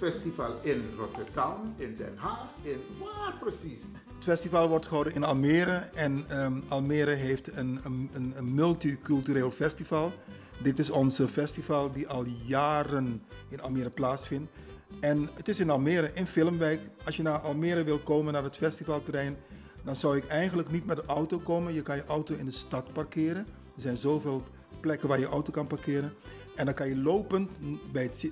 Festival 0.03 0.59
in 0.61 0.83
Rotterdam, 0.97 1.73
in 1.77 1.95
Den 1.97 2.17
Haag, 2.17 2.47
in 2.61 2.81
waar 2.99 3.37
precies? 3.39 3.81
Het 4.15 4.23
festival 4.23 4.69
wordt 4.69 4.85
gehouden 4.87 5.13
in 5.13 5.23
Almere 5.23 5.73
en 5.93 6.43
um, 6.43 6.63
Almere 6.67 7.13
heeft 7.13 7.57
een, 7.57 7.79
een, 7.83 8.09
een, 8.35 8.53
multicultureel 8.53 9.51
festival. 9.51 10.13
Dit 10.61 10.79
is 10.79 10.89
onze 10.89 11.27
festival 11.27 11.91
die 11.91 12.07
al 12.07 12.25
jaren 12.45 13.23
in 13.49 13.61
Almere 13.61 13.89
plaatsvindt. 13.89 14.51
En 14.99 15.29
het 15.33 15.47
is 15.47 15.59
in 15.59 15.69
Almere, 15.69 16.11
in 16.13 16.27
Filmwijk. 16.27 16.89
Als 17.05 17.15
je 17.15 17.23
naar 17.23 17.39
Almere 17.39 17.83
wil 17.83 17.99
komen, 17.99 18.33
naar 18.33 18.43
het 18.43 18.57
festivalterrein, 18.57 19.37
dan 19.83 19.95
zou 19.95 20.17
ik 20.17 20.27
eigenlijk 20.27 20.71
niet 20.71 20.85
met 20.85 20.97
de 20.97 21.05
auto 21.05 21.39
komen. 21.39 21.73
Je 21.73 21.81
kan 21.81 21.95
je 21.95 22.05
auto 22.05 22.35
in 22.35 22.45
de 22.45 22.51
stad 22.51 22.93
parkeren. 22.93 23.45
Er 23.75 23.81
zijn 23.81 23.97
zoveel 23.97 24.43
plekken 24.79 25.07
waar 25.07 25.19
je 25.19 25.27
auto 25.27 25.51
kan 25.51 25.67
parkeren. 25.67 26.13
En 26.55 26.65
dan 26.65 26.73
kan 26.73 26.89
je 26.89 26.97
lopend 26.97 27.49
bij 27.91 28.03
het 28.03 28.27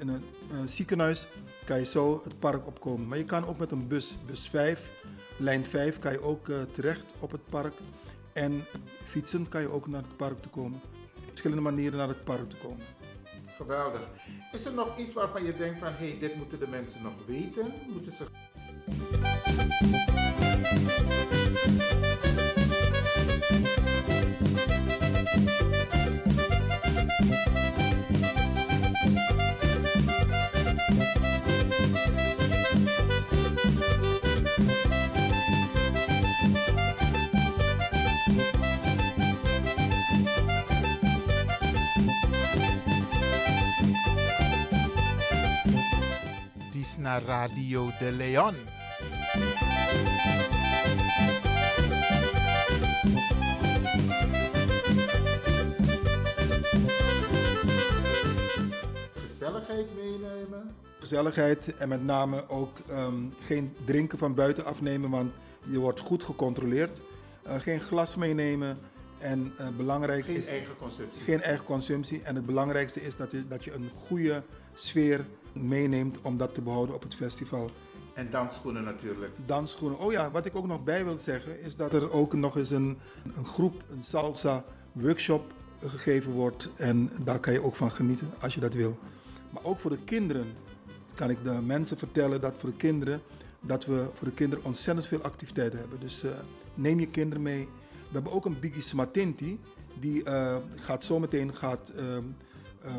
ziekenhuis 0.65 1.27
kan 1.71 1.79
je 1.79 1.85
zo 1.85 2.21
het 2.23 2.39
park 2.39 2.67
opkomen. 2.67 3.07
Maar 3.07 3.17
je 3.17 3.23
kan 3.23 3.45
ook 3.45 3.57
met 3.57 3.71
een 3.71 3.87
bus, 3.87 4.17
bus 4.25 4.49
5, 4.49 4.91
lijn 5.37 5.65
5, 5.65 5.99
kan 5.99 6.11
je 6.11 6.21
ook 6.21 6.47
uh, 6.47 6.61
terecht 6.71 7.05
op 7.19 7.31
het 7.31 7.49
park. 7.49 7.73
En 8.33 8.65
fietsend 9.03 9.47
kan 9.47 9.61
je 9.61 9.69
ook 9.69 9.87
naar 9.87 10.01
het 10.01 10.17
park 10.17 10.41
te 10.41 10.49
komen. 10.49 10.81
Verschillende 11.27 11.61
manieren 11.61 11.97
naar 11.97 12.07
het 12.07 12.23
park 12.23 12.49
te 12.49 12.57
komen. 12.57 12.85
Geweldig. 13.45 14.01
Is 14.51 14.65
er 14.65 14.73
nog 14.73 14.97
iets 14.97 15.13
waarvan 15.13 15.45
je 15.45 15.53
denkt 15.53 15.79
van, 15.79 15.91
hé, 15.91 16.09
hey, 16.09 16.19
dit 16.19 16.35
moeten 16.35 16.59
de 16.59 16.67
mensen 16.67 17.03
nog 17.03 17.13
weten? 17.25 17.73
Moeten 17.89 18.11
ze... 18.11 18.25
naar 47.11 47.23
Radio 47.23 47.89
de 47.99 48.11
Leon. 48.11 48.55
Gezelligheid 59.15 59.95
meenemen. 59.95 60.75
Gezelligheid 60.99 61.75
en 61.75 61.89
met 61.89 62.03
name 62.03 62.49
ook 62.49 62.79
um, 62.89 63.33
geen 63.43 63.75
drinken 63.85 64.17
van 64.17 64.35
buiten 64.35 64.65
afnemen, 64.65 65.09
want 65.09 65.31
je 65.63 65.79
wordt 65.79 65.99
goed 65.99 66.23
gecontroleerd. 66.23 67.01
Uh, 67.47 67.55
geen 67.59 67.81
glas 67.81 68.15
meenemen. 68.15 68.77
En 69.17 69.53
uh, 69.59 69.67
belangrijk 69.77 70.25
geen 70.25 70.35
is. 70.35 70.47
eigen 70.47 70.77
consumptie. 70.77 71.23
Geen 71.23 71.41
eigen 71.41 71.65
consumptie. 71.65 72.21
En 72.21 72.35
het 72.35 72.45
belangrijkste 72.45 73.01
is 73.01 73.15
dat 73.15 73.31
je, 73.31 73.47
dat 73.47 73.63
je 73.63 73.73
een 73.73 73.89
goede 73.99 74.43
sfeer 74.73 75.25
meeneemt 75.53 76.21
om 76.21 76.37
dat 76.37 76.53
te 76.53 76.61
behouden 76.61 76.95
op 76.95 77.03
het 77.03 77.15
festival. 77.15 77.71
En 78.13 78.29
dansschoenen 78.29 78.83
natuurlijk. 78.83 79.31
Dansschoenen. 79.45 79.99
Oh 79.99 80.11
ja, 80.11 80.31
wat 80.31 80.45
ik 80.45 80.55
ook 80.55 80.67
nog 80.67 80.83
bij 80.83 81.05
wil 81.05 81.17
zeggen 81.17 81.61
is 81.61 81.75
dat 81.75 81.93
er 81.93 82.11
ook 82.11 82.33
nog 82.33 82.57
eens 82.57 82.69
een, 82.69 82.97
een 83.35 83.45
groep, 83.45 83.83
een 83.89 84.03
salsa 84.03 84.63
workshop 84.91 85.53
gegeven 85.79 86.31
wordt. 86.31 86.69
En 86.75 87.11
daar 87.23 87.39
kan 87.39 87.53
je 87.53 87.63
ook 87.63 87.75
van 87.75 87.91
genieten 87.91 88.31
als 88.41 88.53
je 88.53 88.59
dat 88.59 88.73
wil. 88.73 88.97
Maar 89.49 89.63
ook 89.63 89.79
voor 89.79 89.91
de 89.91 90.03
kinderen 90.03 90.47
kan 91.15 91.29
ik 91.29 91.43
de 91.43 91.61
mensen 91.61 91.97
vertellen 91.97 92.41
dat 92.41 92.53
voor 92.57 92.69
de 92.69 92.75
kinderen, 92.75 93.21
dat 93.61 93.85
we 93.85 94.09
voor 94.13 94.27
de 94.27 94.33
kinderen 94.33 94.65
ontzettend 94.65 95.07
veel 95.07 95.21
activiteiten 95.21 95.79
hebben. 95.79 95.99
Dus 95.99 96.23
uh, 96.23 96.31
neem 96.73 96.99
je 96.99 97.07
kinderen 97.07 97.43
mee. 97.43 97.67
We 97.91 98.13
hebben 98.13 98.31
ook 98.31 98.45
een 98.45 98.59
Biggie 98.59 98.81
Smatinti. 98.81 99.59
Die 99.99 100.29
uh, 100.29 100.55
gaat 100.75 101.03
zometeen 101.03 101.55
gaat, 101.55 101.91
uh, 101.95 102.17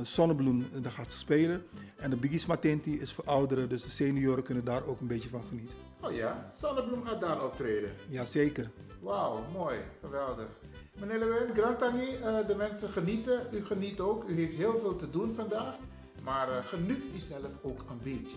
Zonnebloem 0.03 0.67
daar 0.83 0.93
gaat 0.93 1.13
spelen. 1.13 1.65
En 1.97 2.11
de 2.11 2.17
Biggie 2.17 2.39
Smatinti 2.39 3.01
is 3.01 3.13
voor 3.13 3.25
ouderen, 3.25 3.69
dus 3.69 3.83
de 3.83 3.91
senioren 3.91 4.45
kunnen 4.45 4.65
daar 4.65 4.85
ook 4.85 5.01
een 5.01 5.07
beetje 5.07 5.29
van 5.29 5.43
genieten. 5.49 5.77
Oh 6.01 6.13
ja, 6.13 6.51
Zonnebloem 6.55 7.05
gaat 7.05 7.21
daar 7.21 7.45
optreden? 7.45 7.91
Jazeker. 8.09 8.71
Wauw, 9.01 9.45
mooi, 9.53 9.79
geweldig. 10.01 10.49
Meneer 11.01 11.19
Lewin, 11.19 11.55
Grantani, 11.55 12.09
uh, 12.21 12.47
de 12.47 12.55
mensen 12.55 12.89
genieten, 12.89 13.47
u 13.53 13.65
geniet 13.65 14.01
ook. 14.01 14.29
U 14.29 14.35
heeft 14.35 14.55
heel 14.55 14.79
veel 14.79 14.97
te 14.97 15.11
doen 15.11 15.35
vandaag, 15.35 15.77
maar 16.23 16.49
uh, 16.49 16.65
geniet 16.65 17.05
u 17.15 17.19
zelf 17.19 17.51
ook 17.63 17.81
een 17.91 18.01
beetje. 18.03 18.37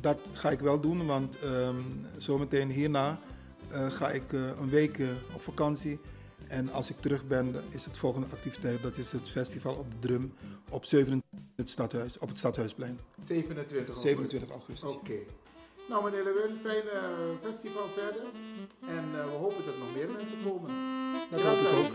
Dat 0.00 0.18
ga 0.32 0.50
ik 0.50 0.60
wel 0.60 0.80
doen, 0.80 1.06
want 1.06 1.42
um, 1.44 2.06
zometeen 2.16 2.70
hierna 2.70 3.18
uh, 3.72 3.90
ga 3.90 4.10
ik 4.10 4.32
een 4.32 4.70
week 4.70 4.98
op 5.34 5.42
vakantie. 5.42 6.00
En 6.52 6.72
als 6.72 6.90
ik 6.90 7.00
terug 7.00 7.26
ben, 7.26 7.54
is 7.70 7.84
het 7.84 7.98
volgende 7.98 8.26
activiteit, 8.32 8.82
dat 8.82 8.96
is 8.96 9.12
het 9.12 9.30
festival 9.30 9.74
op 9.74 9.90
de 9.90 9.98
drum 9.98 10.32
op 10.70 10.84
27 10.84 11.40
het 11.56 11.70
stadhuis, 11.70 12.18
op 12.18 12.28
het 12.28 12.38
Stadhuisplein. 12.38 12.98
27 13.24 13.76
augustus. 13.76 14.02
27 14.02 14.50
augustus. 14.50 14.88
Oké. 14.88 14.98
Okay. 14.98 15.26
Nou 15.88 16.04
meneer 16.04 16.24
Lewin, 16.24 16.58
fijn 16.62 16.84
uh, 16.84 16.92
festival 17.42 17.88
verder. 17.88 18.22
En 18.86 19.04
uh, 19.14 19.24
we 19.24 19.30
hopen 19.30 19.66
dat 19.66 19.78
nog 19.78 19.94
meer 19.94 20.10
mensen 20.10 20.38
komen. 20.44 20.70
Dat 21.30 21.40
hoop 21.40 21.58
ik 21.58 21.76
ook. 21.76 21.92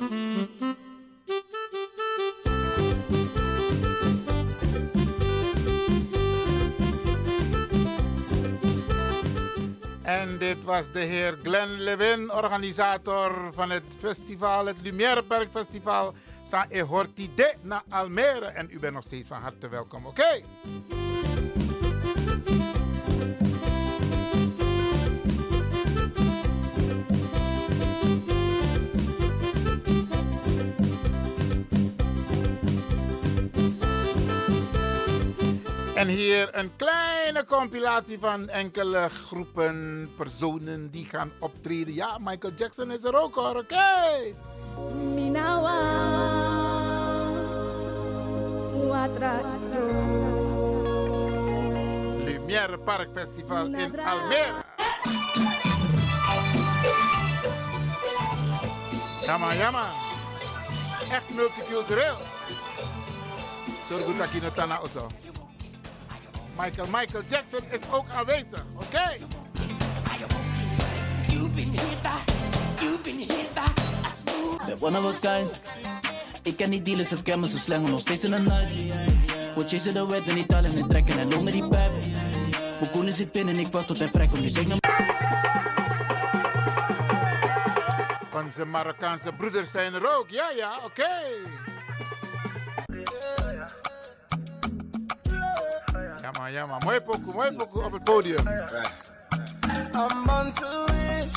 En 10.08 10.38
dit 10.38 10.63
was 10.63 10.91
de 10.91 11.00
heer 11.00 11.38
Glenn 11.43 11.72
Lewin, 11.72 12.32
organisator 12.32 13.54
van 13.54 13.70
het 13.70 13.84
festival, 14.00 14.65
het 14.65 14.82
Lumière 14.82 15.24
Park 15.24 15.48
Festival 15.52 16.13
Sa 16.43 16.65
e 16.70 16.82
horti 16.82 17.30
de 17.36 17.54
naar 17.62 17.84
Almere. 17.89 18.46
En 18.46 18.67
u 18.72 18.80
bent 18.80 18.93
nog 18.93 19.04
steeds 19.04 19.28
van 19.28 19.41
harte 19.41 19.70
welkom, 19.70 20.06
oké? 20.06 20.41
En 35.98 36.08
hier 36.08 36.50
een 36.52 36.76
kleine 36.76 37.46
compilatie 37.46 38.20
van 38.20 38.50
enkele 38.50 39.10
groepen 39.10 40.10
personen 40.18 40.92
die 40.92 41.06
gaan 41.06 41.32
optreden. 41.40 41.94
Ja, 41.94 42.18
Michael 42.22 42.54
Jackson 42.54 42.92
is 42.92 43.04
er 43.04 43.22
ook 43.22 43.36
hoor, 43.36 43.56
oké. 43.56 44.34
Minawa, 45.14 45.82
Lumière 52.26 52.78
Park 52.78 53.10
Festival 53.14 53.66
in 53.66 54.00
Almere. 54.00 54.64
Jamma, 59.22 59.54
jamma. 59.54 59.92
Echt 61.10 61.36
multicultureel. 61.36 62.18
Zorg 63.88 64.18
dat 64.18 64.32
je 64.32 64.40
het 64.40 64.56
tana 64.56 64.78
also. 64.78 65.08
Michael, 66.58 66.88
Michael 66.91 67.24
Jackson 67.30 67.62
is 67.70 67.80
ook 67.91 68.10
aanwezig. 68.10 68.63
Oké. 68.76 68.86
Okay. 68.86 69.20
Ben 74.65 74.78
one 74.80 74.98
of 74.98 75.26
a 75.26 75.38
kind. 75.38 75.62
Ik 76.43 76.58
ken 76.58 76.70
die 76.70 76.82
dealers 76.82 77.12
en 77.12 77.17
scammers, 77.17 77.52
ze 77.52 77.58
slengen 77.58 77.89
nog 77.89 78.00
steeds 78.00 78.24
in 78.24 78.32
de 78.32 78.39
night. 78.39 78.72
We 79.56 79.63
chasen 79.67 79.93
de 79.93 80.06
wet 80.06 80.28
en 80.28 80.38
Italië 80.38 80.80
en 80.80 80.88
trekken 80.88 81.20
en 81.20 81.30
longen 81.30 81.52
die 81.52 81.67
pijp. 81.67 81.91
Boekoen 82.80 83.12
zit 83.12 83.32
binnen 83.32 83.56
en 83.56 83.60
ik 83.60 83.72
wacht 83.72 83.88
tot 83.88 83.98
hij 83.98 84.08
vrij 84.08 84.28
komt. 84.28 84.43
Dus 84.43 84.54
ik 84.54 84.67
nam... 84.67 84.78
Onze 88.43 88.65
Marokkaanse 88.65 89.34
broeders 89.34 89.72
zijn 89.72 89.93
er 89.93 90.17
ook. 90.17 90.30
Ja, 90.30 90.50
ja, 90.50 90.76
oké. 90.76 90.86
Okay. 90.86 91.77
Ja 96.28 96.34
man, 96.40 96.54
ja 96.54 96.66
man. 96.68 96.82
Mooi 96.84 97.00
pokoe, 97.02 97.34
mooi 97.34 97.52
pokoe 97.56 97.84
op 97.84 97.92
het 97.92 98.04
podium. 98.04 98.48
I'm 99.94 100.30
on 100.30 100.52
to 100.54 100.86
it. 100.92 101.28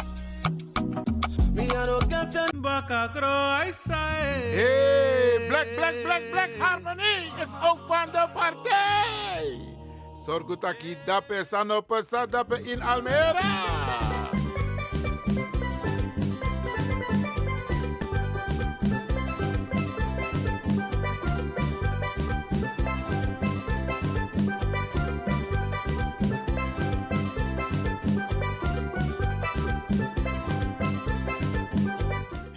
Hey, 4.50 5.46
Black, 5.48 5.74
Black, 5.76 5.94
Black, 6.02 6.22
Black 6.30 6.50
Harmony 6.58 7.30
is 7.42 7.52
ook 7.64 7.78
van 7.86 8.10
de 8.12 8.28
partij. 8.34 9.60
Sorgutaki 10.24 10.96
dape 11.04 11.44
sanope 11.44 12.02
sadape 12.06 12.62
in 12.62 12.82
Almere. 12.82 14.09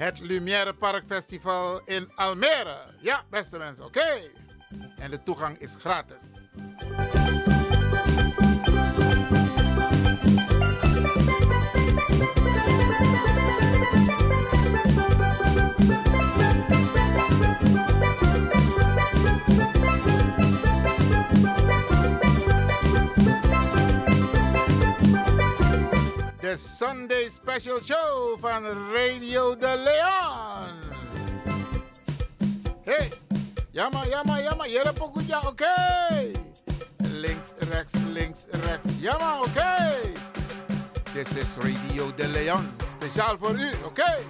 Het 0.04 0.20
Lumière 0.20 0.74
Park 0.74 1.04
Festival 1.08 1.82
in 1.86 2.12
Almere. 2.16 2.78
Ja, 3.00 3.24
beste 3.30 3.58
mensen, 3.58 3.86
oké. 3.86 4.32
En 4.98 5.12
de 5.12 5.24
toegang 5.24 5.60
is 5.60 5.76
gratis. 5.80 6.24
Sunday 26.58 27.30
Special 27.30 27.82
Show 27.82 28.39
van 28.39 28.63
Radio 28.94 29.58
de 29.58 29.76
Leon. 29.78 30.92
Hey, 32.84 33.12
jammer, 33.72 34.08
jammer, 34.10 34.44
jammer. 34.44 34.66
Hier 34.66 34.84
heb 34.84 35.00
ik 35.00 35.28
ja, 35.28 35.42
oké. 35.46 36.32
Links, 36.98 37.54
rechts, 37.58 37.94
links, 38.10 38.46
rechts. 38.50 38.88
Jammer, 39.00 39.38
oké. 39.38 39.50
Okay. 39.50 40.13
This 41.13 41.36
is 41.36 41.56
Radio 41.58 42.16
de 42.16 42.28
Leon. 42.28 42.68
Speciaal 42.98 43.38
voor 43.38 43.60
u, 43.60 43.70
oké. 43.74 43.86
Okay. 43.86 44.24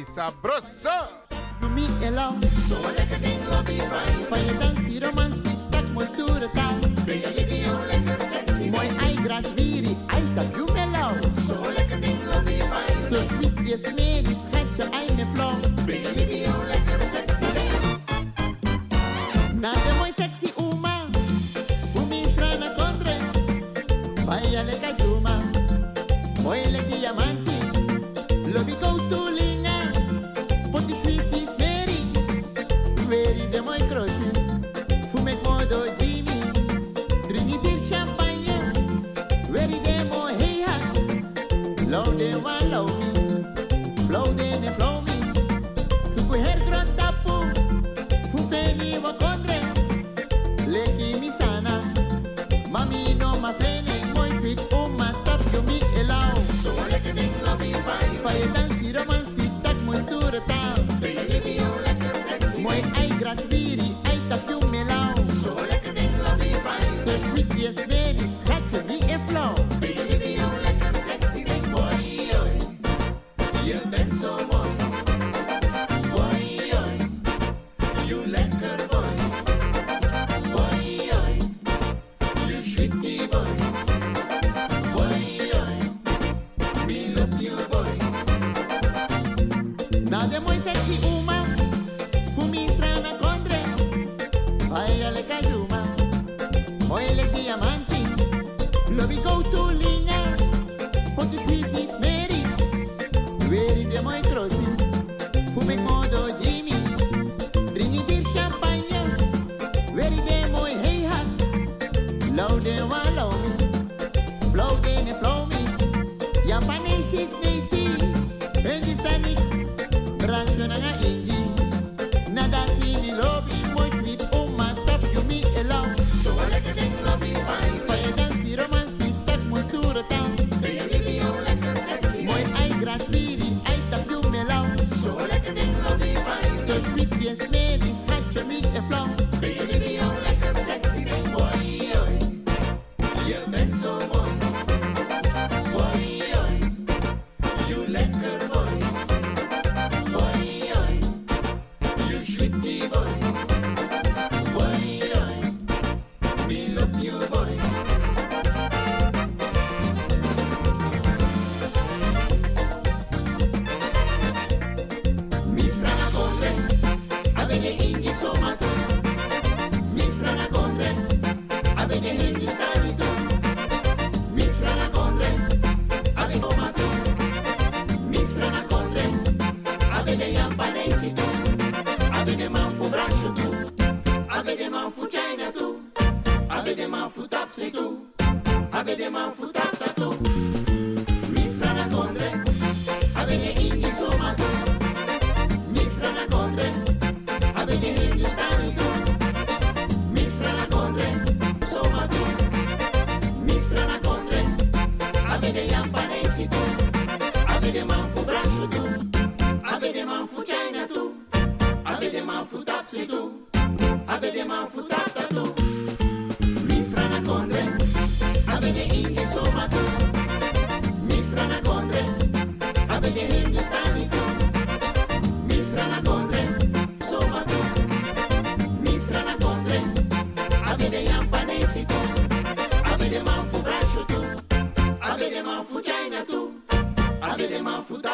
Formatie 0.00 0.04
sabroso. 0.04 1.08
Noemi 1.60 1.86
elau. 2.02 2.38
Zo 2.68 2.76
lekker 2.96 3.20
ding, 3.20 3.40
lobby 3.50 3.78
fijn. 3.78 4.24
Van 4.28 4.44
je 4.44 4.58
dansie, 4.58 5.00
romantie, 5.00 5.58
dat 5.70 5.92
mooi 5.92 6.06
stoere 6.12 6.50
taal. 6.52 6.78
Ben 7.04 7.18
je 7.18 7.44
video 7.48 7.78
lekker 7.86 8.26
sexy. 8.28 8.70
Mooi 8.70 8.88
ei, 9.00 9.16
graad 9.16 9.46
viri, 9.56 9.96
ei, 10.06 10.34
dat 10.34 10.54
doe 10.54 10.72
me 10.72 10.80
elau. 10.80 11.32
Zo 11.46 11.72
lekker 11.76 12.00
ding, 12.00 12.18
lobby 12.32 12.58
fijn. 12.58 13.02
Zo 13.08 13.16
sweet, 13.28 13.68
je 13.68 13.78
smerig, 13.82 14.09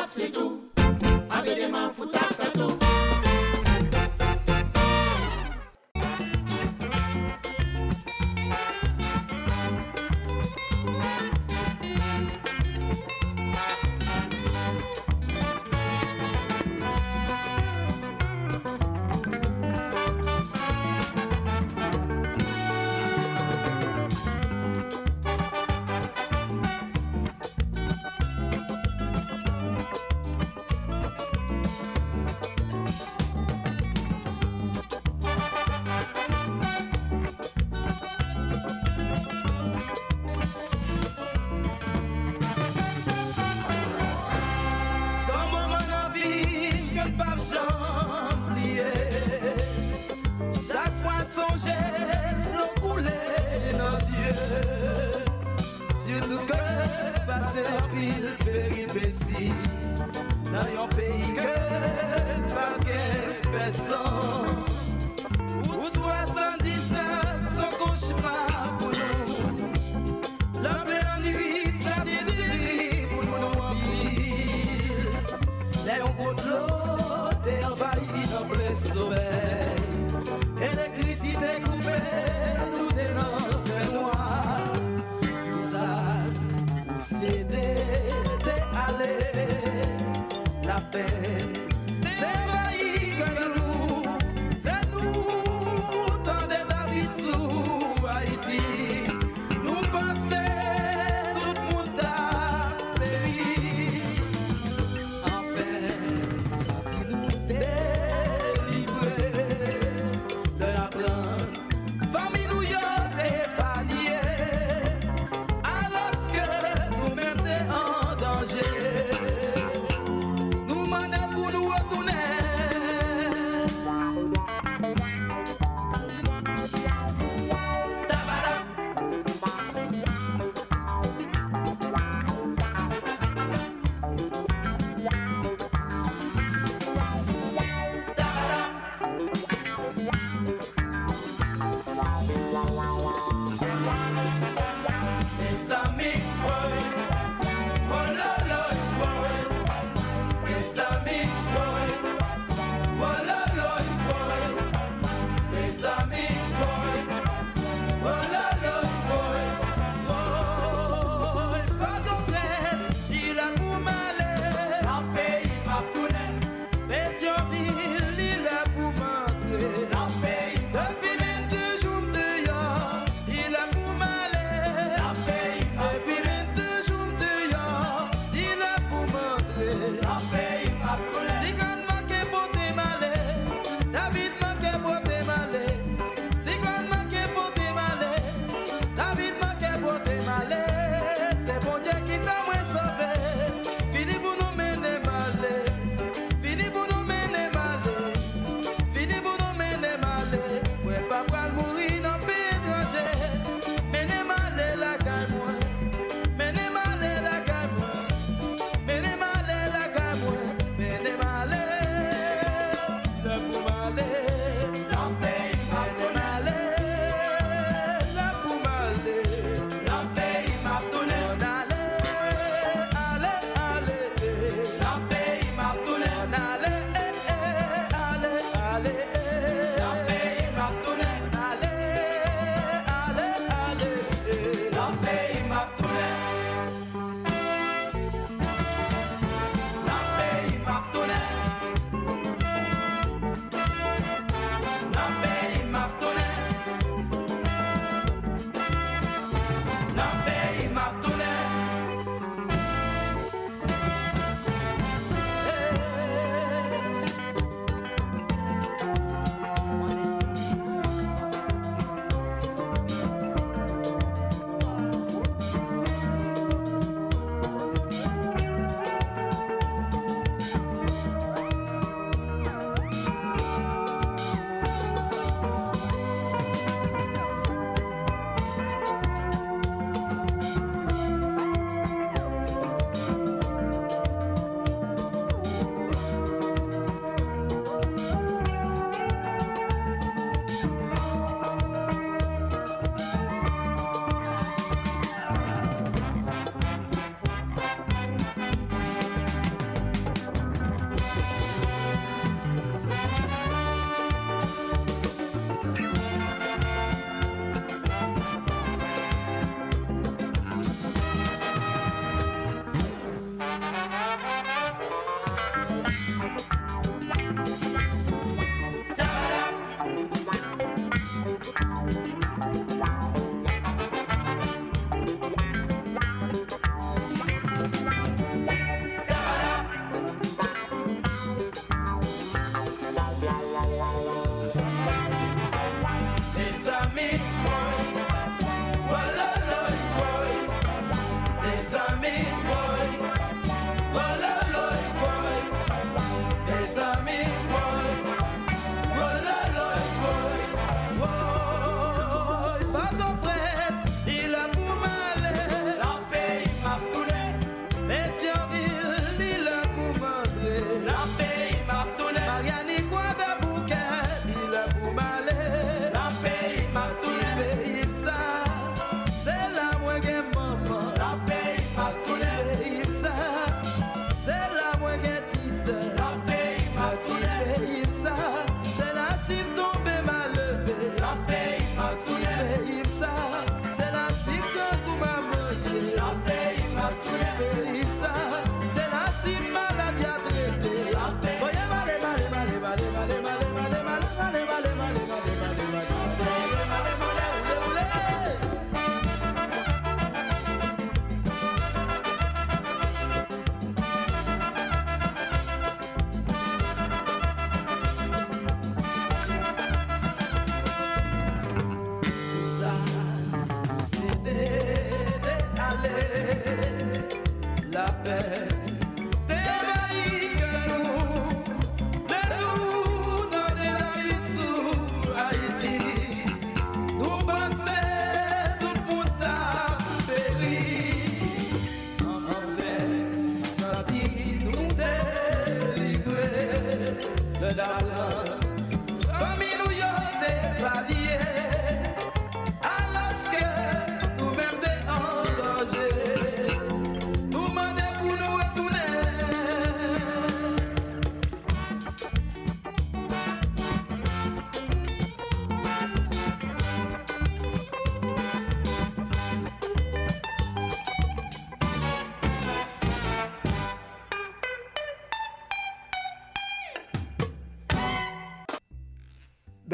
man 0.07 0.33
fu 0.33 0.66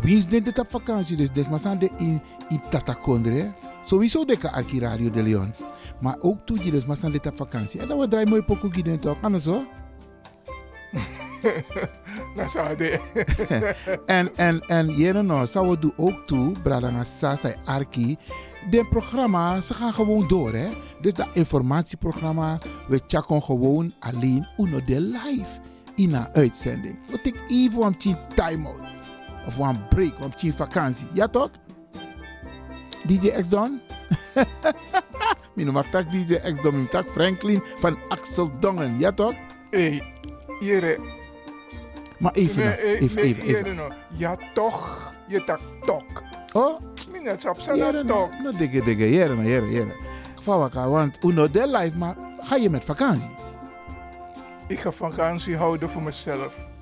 Wie 0.00 0.16
is 0.16 0.26
dit 0.26 0.58
op 0.58 0.70
vakantie? 0.70 1.16
Dus 1.16 1.30
des 1.30 1.48
maar 1.48 1.60
zijn 1.60 1.78
de 1.78 1.90
in 1.96 2.22
in 2.48 2.60
Tatakondre. 2.70 3.52
Sowieso 3.84 4.24
de 4.24 4.52
arki 4.52 4.80
Radio 4.80 5.10
de 5.10 5.22
Leon. 5.22 5.54
Maar 6.00 6.16
ook 6.20 6.38
toe 6.44 6.84
maar 6.86 6.96
zijn 6.96 7.12
dit 7.12 7.26
op 7.26 7.36
vakantie. 7.36 7.80
En 7.80 7.88
dan 7.88 7.98
we 7.98 8.08
draaien 8.08 8.28
mooi 8.28 8.42
pokoe 8.42 8.72
gids 8.72 9.00
toch? 9.00 9.16
Anders 9.22 9.44
zo. 9.44 9.64
Dat 12.36 12.50
zou 12.54 12.76
de. 12.76 13.00
en, 14.06 14.36
en, 14.36 14.60
en 14.60 14.86
jere 14.86 15.22
nou, 15.22 15.46
zou 15.46 15.68
we 15.68 15.78
doen 15.78 15.92
ook 15.96 16.24
toe, 16.24 16.52
Bradanga 16.62 17.04
Sasa 17.04 17.54
Arki. 17.64 18.16
De 18.70 18.86
programma, 18.90 19.60
ze 19.60 19.74
gaan 19.74 19.94
gewoon 19.94 20.28
door, 20.28 20.52
hè. 20.52 20.68
Dus 21.00 21.14
dat 21.14 21.28
informatieprogramma, 21.32 22.58
we 22.88 23.00
checken 23.06 23.42
gewoon 23.42 23.94
alleen 23.98 24.48
uno 24.56 24.84
de 24.84 25.00
live 25.00 25.60
in 25.94 26.14
een 26.14 26.34
uitzending. 26.34 26.98
We 27.10 27.20
take 27.20 27.38
even 27.46 27.82
een 27.82 27.96
tien 27.96 28.16
time-out. 28.34 28.95
Of 29.46 29.58
een 29.58 29.88
break, 29.88 30.18
een 30.20 30.34
tien 30.34 30.52
vakantie. 30.52 31.08
Ja 31.12 31.28
toch? 31.28 31.50
DJ 33.06 33.28
X 33.28 33.48
Don? 33.48 33.80
Mijn 35.54 35.72
mag 35.72 35.88
tak 35.88 36.12
DJ 36.12 36.34
X 36.34 36.62
Don, 36.62 36.74
mijn 36.74 36.88
tak 36.88 37.08
Franklin 37.08 37.62
van 37.78 37.98
Axel 38.08 38.50
Dongen. 38.60 38.98
Ja 38.98 39.12
toch? 39.12 39.34
Hé, 39.70 40.00
jere. 40.60 40.98
Maar 42.18 42.32
even, 42.32 42.64
nou, 42.64 42.76
even, 42.76 43.22
even, 43.22 43.42
even. 43.42 43.74
nou. 43.74 43.92
Ja, 44.16 44.36
toch. 44.54 45.12
Je 45.28 45.44
tak 45.44 45.60
tok. 45.84 46.22
Oh? 46.52 46.80
Minet 47.12 47.48
op 47.48 47.58
Jere, 47.58 47.76
zijn 47.76 47.92
tok. 47.92 48.06
nou, 48.06 48.42
nou, 48.42 48.56
dikke, 48.56 48.82
dikke, 48.82 49.10
jere, 49.10 49.34
nou, 49.34 49.48
jere. 49.48 49.94
Fawaka, 50.42 50.88
want 50.88 51.24
uno 51.24 51.50
de 51.50 51.68
life, 51.68 51.96
maar 51.98 52.16
ga 52.40 52.56
je 52.56 52.70
met 52.70 52.84
vakantie? 52.84 53.30
Ik 54.66 54.78
ga 54.78 54.90
vakantie 54.90 55.56
houden 55.56 55.90
voor 55.90 56.02
mezelf. 56.02 56.66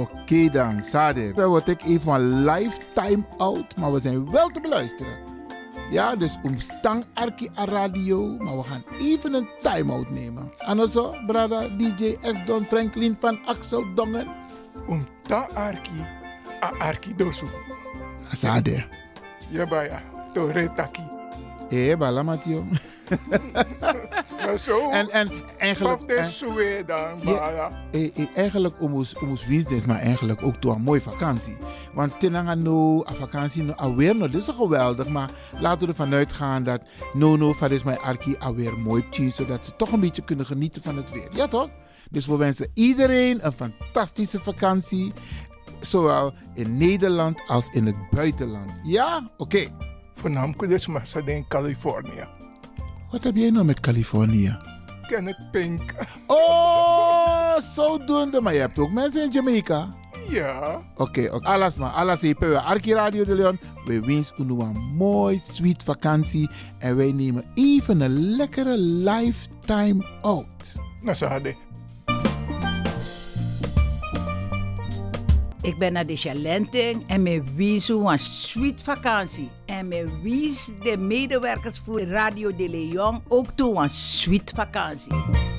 Oké 0.00 0.48
dan, 0.50 0.84
Sade. 0.84 1.32
Dan 1.32 1.48
word 1.48 1.68
ik 1.68 1.82
even 1.82 2.12
een 2.12 2.44
lifetime 2.44 3.24
out, 3.36 3.76
maar 3.76 3.92
we 3.92 4.00
zijn 4.00 4.30
wel 4.30 4.48
te 4.48 4.60
beluisteren. 4.60 5.18
Ja, 5.90 6.16
dus 6.16 6.38
omstang 6.42 7.04
Arki 7.14 7.48
a 7.58 7.64
radio, 7.64 8.36
maar 8.38 8.56
we 8.56 8.62
gaan 8.62 8.84
even 8.98 9.34
een 9.34 9.48
time-out 9.62 10.10
nemen. 10.10 10.52
En 10.58 10.88
zo, 10.88 11.14
brada, 11.26 11.68
DJ 11.68 12.16
X 12.20 12.44
Don 12.44 12.64
Franklin 12.64 13.16
van 13.20 13.38
Axel 13.44 13.94
Dongen. 13.94 14.28
Om 14.86 15.06
ta 15.22 15.48
Arki, 15.54 16.06
a 16.62 16.72
Arki 16.78 17.14
dosu. 17.16 17.46
Sade. 18.32 18.84
Ja, 19.48 19.66
baya, 19.66 20.02
to 20.32 20.46
retaki. 20.46 21.15
Eh, 21.70 21.96
bala 21.96 22.22
Mathieu. 22.22 22.64
Maar 24.46 24.58
zo, 24.58 24.90
En, 24.90 25.10
en 25.10 25.30
eigenlijk... 25.58 26.00
En- 26.02 26.86
dan, 26.86 27.18
Ja, 27.22 27.70
eh, 27.92 28.04
eh, 28.16 28.26
eigenlijk 28.34 28.82
om 28.82 28.92
ons, 28.94 29.14
ons 29.18 29.46
business, 29.46 29.86
maar 29.86 29.98
eigenlijk 29.98 30.42
ook 30.42 30.62
door 30.62 30.74
een 30.74 30.82
mooie 30.82 31.00
vakantie. 31.00 31.56
Want 31.94 32.20
tenanga 32.20 32.54
no, 32.54 33.04
a 33.10 33.14
vakantie 33.14 33.62
no, 33.62 33.72
alweer 33.72 34.16
no, 34.16 34.28
dit 34.28 34.40
is 34.40 34.48
geweldig, 34.48 35.08
maar 35.08 35.30
laten 35.60 35.80
we 35.80 35.86
ervan 35.92 36.14
uitgaan 36.14 36.62
dat 36.62 36.82
no 37.12 37.36
no, 37.36 37.52
van 37.52 37.70
is 37.70 37.82
mijn 37.82 37.98
arki 37.98 38.36
alweer 38.38 38.78
mooi 38.78 39.08
tien, 39.10 39.32
zodat 39.32 39.64
ze 39.66 39.76
toch 39.76 39.92
een 39.92 40.00
beetje 40.00 40.24
kunnen 40.24 40.46
genieten 40.46 40.82
van 40.82 40.96
het 40.96 41.10
weer. 41.10 41.28
Ja 41.32 41.46
toch? 41.46 41.68
Dus 42.10 42.26
we 42.26 42.36
wensen 42.36 42.70
iedereen 42.74 43.46
een 43.46 43.52
fantastische 43.52 44.40
vakantie, 44.40 45.12
zowel 45.80 46.34
in 46.54 46.76
Nederland 46.76 47.40
als 47.46 47.68
in 47.68 47.86
het 47.86 48.10
buitenland. 48.10 48.70
Ja? 48.82 49.30
Oké. 49.36 49.66
Voornamelijk 50.16 50.68
dus 50.68 50.88
ze 51.04 51.22
in 51.24 51.48
Californië. 51.48 52.26
Wat 53.10 53.24
heb 53.24 53.36
jij 53.36 53.50
nou 53.50 53.64
met 53.64 53.80
Californië? 53.80 54.56
Kenneth 55.06 55.50
Pink. 55.50 55.94
Oh, 56.26 57.58
zodoende. 57.58 58.40
Maar 58.40 58.54
je 58.54 58.60
hebt 58.60 58.78
ook 58.78 58.92
mensen 58.92 59.22
in 59.22 59.30
Jamaica. 59.30 59.94
Ja. 60.28 60.82
Oké, 60.96 61.28
oké. 61.32 61.46
Alles 61.46 61.76
maar. 61.76 61.90
Alles. 61.90 62.20
We 62.20 62.60
Arki 62.60 62.94
Radio 62.94 63.24
de 63.24 63.34
Leon. 63.34 63.58
We 63.84 64.00
wensen 64.00 64.50
u 64.50 64.60
een 64.60 64.94
mooi, 64.94 65.40
sweet 65.50 65.82
vakantie. 65.82 66.50
En 66.78 66.96
wij 66.96 67.12
nemen 67.12 67.44
even 67.54 68.00
een 68.00 68.36
lekkere 68.36 68.78
lifetime 68.78 70.06
out. 70.20 70.76
Nou, 71.00 71.16
hadden. 71.24 71.56
Ik 75.66 75.78
ben 75.78 75.92
naar 75.92 76.06
de 76.06 76.16
en 77.06 77.22
me 77.22 77.42
wies 77.54 77.88
een 77.88 78.18
sweet 78.18 78.82
vakantie. 78.82 79.50
En 79.64 79.88
me 79.88 80.20
wies 80.22 80.70
de 80.82 80.96
medewerkers 80.96 81.78
voor 81.78 82.00
Radio 82.00 82.56
de 82.56 82.68
Leon 82.68 83.22
ook 83.28 83.46
toe 83.54 83.82
een 83.82 83.88
sweet 83.88 84.52
vakantie. 84.54 85.55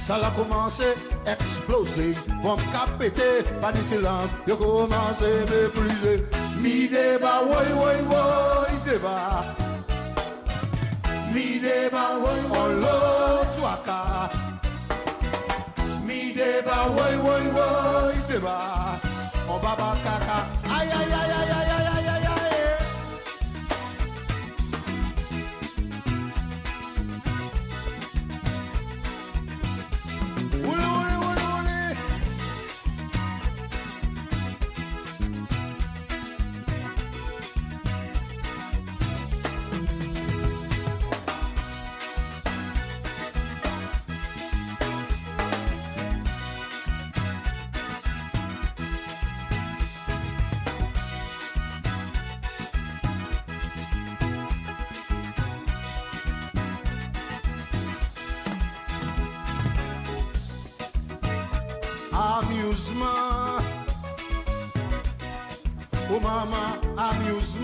Ça 0.00 0.18
l'a 0.18 0.30
commencé 0.30 0.94
à 1.26 1.32
exploser, 1.32 2.14
qu'a 2.42 2.92
pété, 2.98 3.44
pas 3.60 3.72
de 3.72 3.78
silence, 3.78 4.28
yo 4.46 4.56
commencé 4.56 5.24
à 5.24 5.50
mépriser. 5.50 6.26
Mi 6.60 6.88
débat, 6.88 7.42
oui, 7.46 7.66
oui, 7.74 7.92
oui, 8.08 8.92
débat. 8.92 9.54
Mi 11.32 11.60
débat, 11.60 12.18
oui, 12.20 12.38
on 12.50 12.66
l'autre. 12.80 13.46
Mi 16.04 16.32
débat, 16.32 16.86
oui, 16.90 17.16
oui, 17.22 17.50
oui, 17.52 18.14
débat. 18.28 18.98
On 19.48 19.58
va 19.58 19.76
pas 19.76 19.94
Oh 66.38 66.44
mama, 66.44 66.78
amusement. 66.98 67.55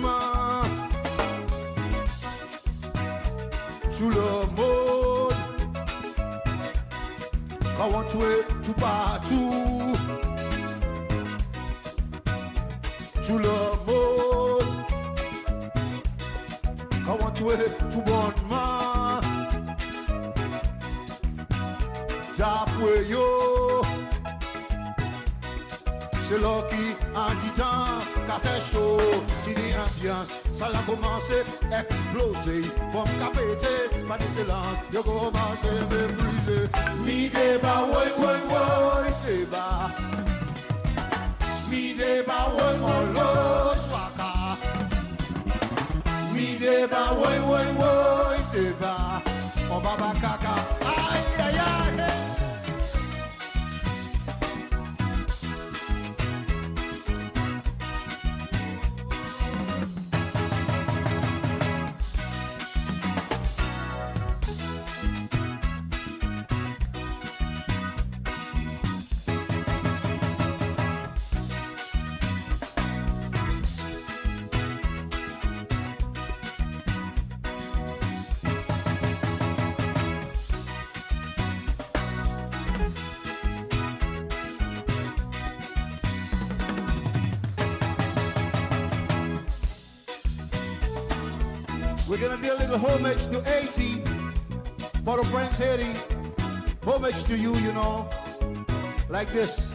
À 31.70 31.80
exploser. 31.80 32.62
Qu'a 32.92 33.30
pété, 33.30 34.04
pas 34.08 34.18
de 34.18 34.24
silence, 34.36 34.80
yo 34.92 35.02
commencé 35.02 35.68
à 35.68 35.84
mépriser. 35.84 36.68
Mi 37.04 37.28
débat, 37.28 37.84
oui, 37.88 38.06
oui, 38.18 38.34
oui, 38.48 39.12
débat. 39.26 39.90
Mi 41.70 41.94
débat, 41.94 42.52
oui, 42.54 42.70
on 42.82 43.00
le 43.12 43.78
swaka. 43.86 44.32
Mi 46.34 46.58
débat, 46.58 47.16
oui, 47.18 47.34
oui, 47.48 47.62
oui, 47.78 48.36
débat. 48.52 49.22
On 49.70 49.78
va 49.78 49.90
pas 49.90 50.14
caca. 50.20 50.81
We're 92.12 92.18
gonna 92.18 92.36
do 92.36 92.52
a 92.52 92.58
little 92.60 92.76
homage 92.76 93.24
to 93.28 93.38
80 93.40 94.04
for 95.02 95.16
the 95.16 95.26
Prince 95.32 95.56
Haiti. 95.56 95.98
Homage 96.84 97.24
to 97.24 97.38
you, 97.38 97.56
you 97.56 97.72
know, 97.72 98.06
like 99.08 99.32
this. 99.32 99.72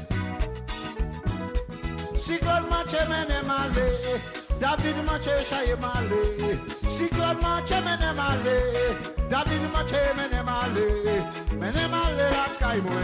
Sikon 2.14 2.70
mache 2.70 3.02
mene 3.10 3.42
male, 3.48 4.22
David 4.60 4.98
mache 5.04 5.34
shaye 5.50 5.80
male. 5.82 6.60
Sikon 6.86 7.42
mache 7.42 7.82
mene 7.82 8.14
male, 8.14 8.58
David 9.32 9.72
mache 9.74 10.14
mene 10.16 10.44
male. 10.44 10.88
Mene 11.58 11.88
male 11.90 12.30
la 12.38 12.46
kai 12.60 12.80
mwe, 12.82 13.04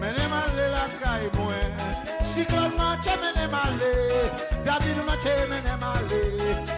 mene 0.00 0.26
male 0.26 0.70
la 0.70 0.88
kai 1.02 1.28
mwe. 1.36 1.60
Sikon 2.24 2.74
mache 2.78 3.14
mene 3.20 3.46
male, 3.50 4.32
David 4.64 5.04
mache 5.04 5.46
mene 5.50 5.76
male. 5.76 6.77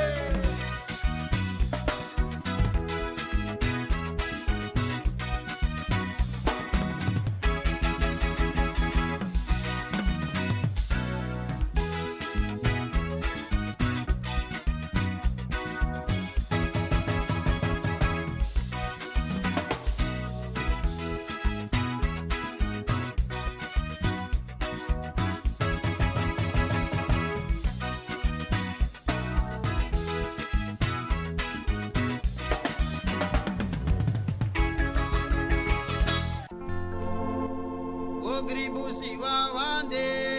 gribu 38.41 38.93
sivavande 38.93 40.30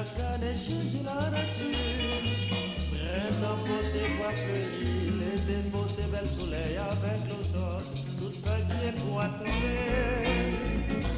yakane 0.00 0.50
jujilarachi 0.64 1.70
Rêve 3.00 3.44
beauté 3.66 4.02
coiffée, 4.16 4.66
il 4.80 5.18
était 5.34 5.68
beauté 5.68 6.04
belle 6.12 6.28
soleil 6.28 6.76
avec 6.78 7.20
l'automne. 7.28 7.84
Toute 8.16 8.36
feuille 8.36 8.66
qui 8.68 8.88
est 8.88 8.96
pour 9.02 9.20
attraper 9.20 10.24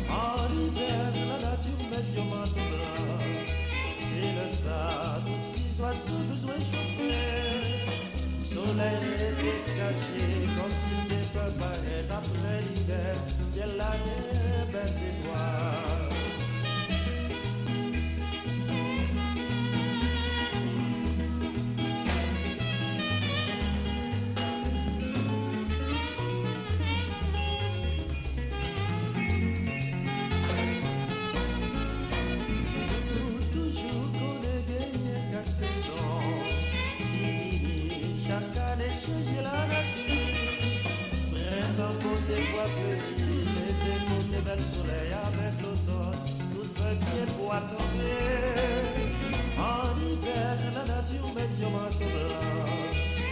En 0.09 0.49
hiver, 0.55 1.13
la 1.31 1.39
nature 1.47 1.83
met 1.91 2.05
Dieu 2.11 2.23
m'entendra 2.23 2.93
C'est 3.97 4.33
le 4.39 4.49
sable, 4.51 5.31
qui 5.55 5.75
soit 5.75 5.97
sous 6.05 6.25
besoin 6.31 6.59
chauffé. 6.71 7.13
Soleil 8.41 9.03
est 9.53 9.65
caché 9.79 10.27
comme 10.57 10.75
s'il 10.81 11.03
n'était 11.09 11.29
pas 11.35 12.17
après 12.17 12.63
l'hiver. 12.63 13.17
J'ai 13.55 13.77
la 13.77 13.93
belle 14.73 14.95
étoile 15.09 16.22
fleurit 42.75 43.47
et 43.69 43.75
des 43.85 44.37
des 44.37 44.43
belles 44.43 44.65
soleils 44.65 45.13
avec 45.13 45.55
l'automne, 45.63 46.23
tout 46.51 46.63
le 46.63 46.69
feu 46.69 46.93
qui 47.01 47.13
est 47.23 47.33
poitonné. 47.37 48.17
En 49.59 49.93
hiver, 50.01 50.57
la 50.75 50.85
nature 50.95 51.29
met 51.35 51.49
du 51.57 51.67
manche 51.71 51.99
blanc, 51.99 52.73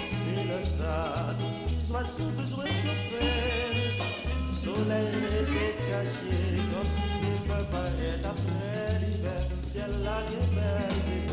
c'est 0.09 0.45
le 0.45 0.61
ça, 0.63 1.35
tous 1.41 1.53
petits 1.61 1.93
oiseaux 1.93 2.33
besoin 2.37 2.65
de 2.65 2.95
faire. 3.11 4.07
Soleil 4.53 5.15
était 5.41 5.75
caché, 5.89 6.39
comme 6.71 6.91
si 6.91 7.05
des 7.21 7.39
peuples 7.47 7.71
paraient 7.71 8.21
après 8.25 8.99
l'hiver, 9.01 9.43
tiens 9.73 9.93
la 10.05 10.23
guerre, 10.29 11.30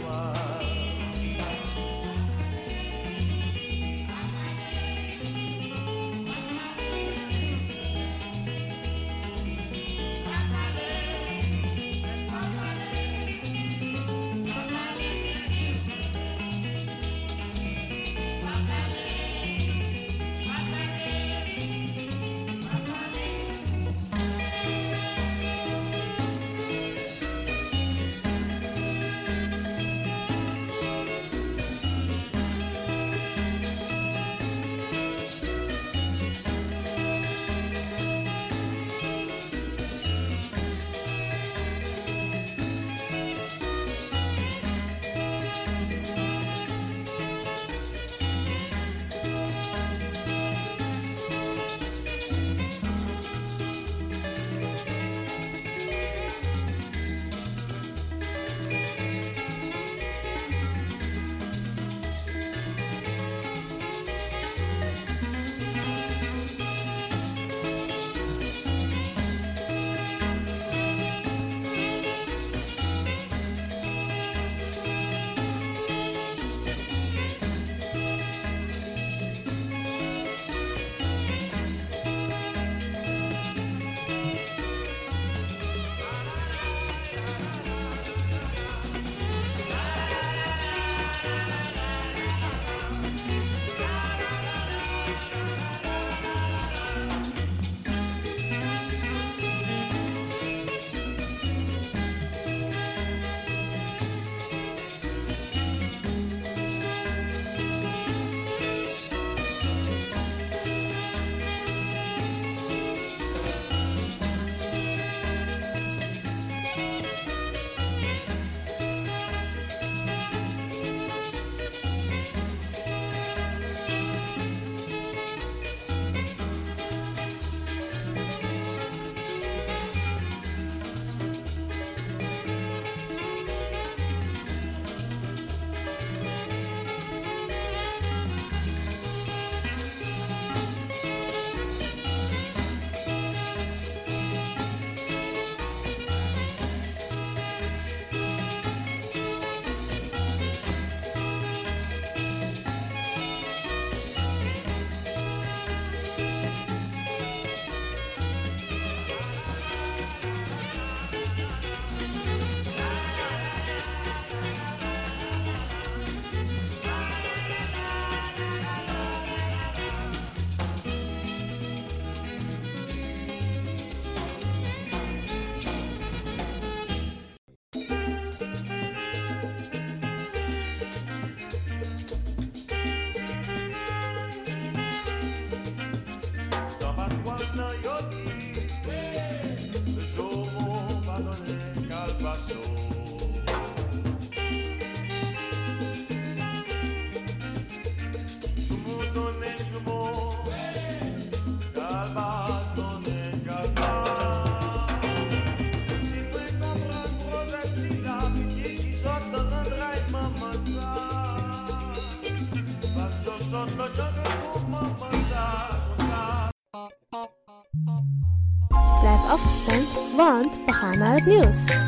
we 221.27 221.86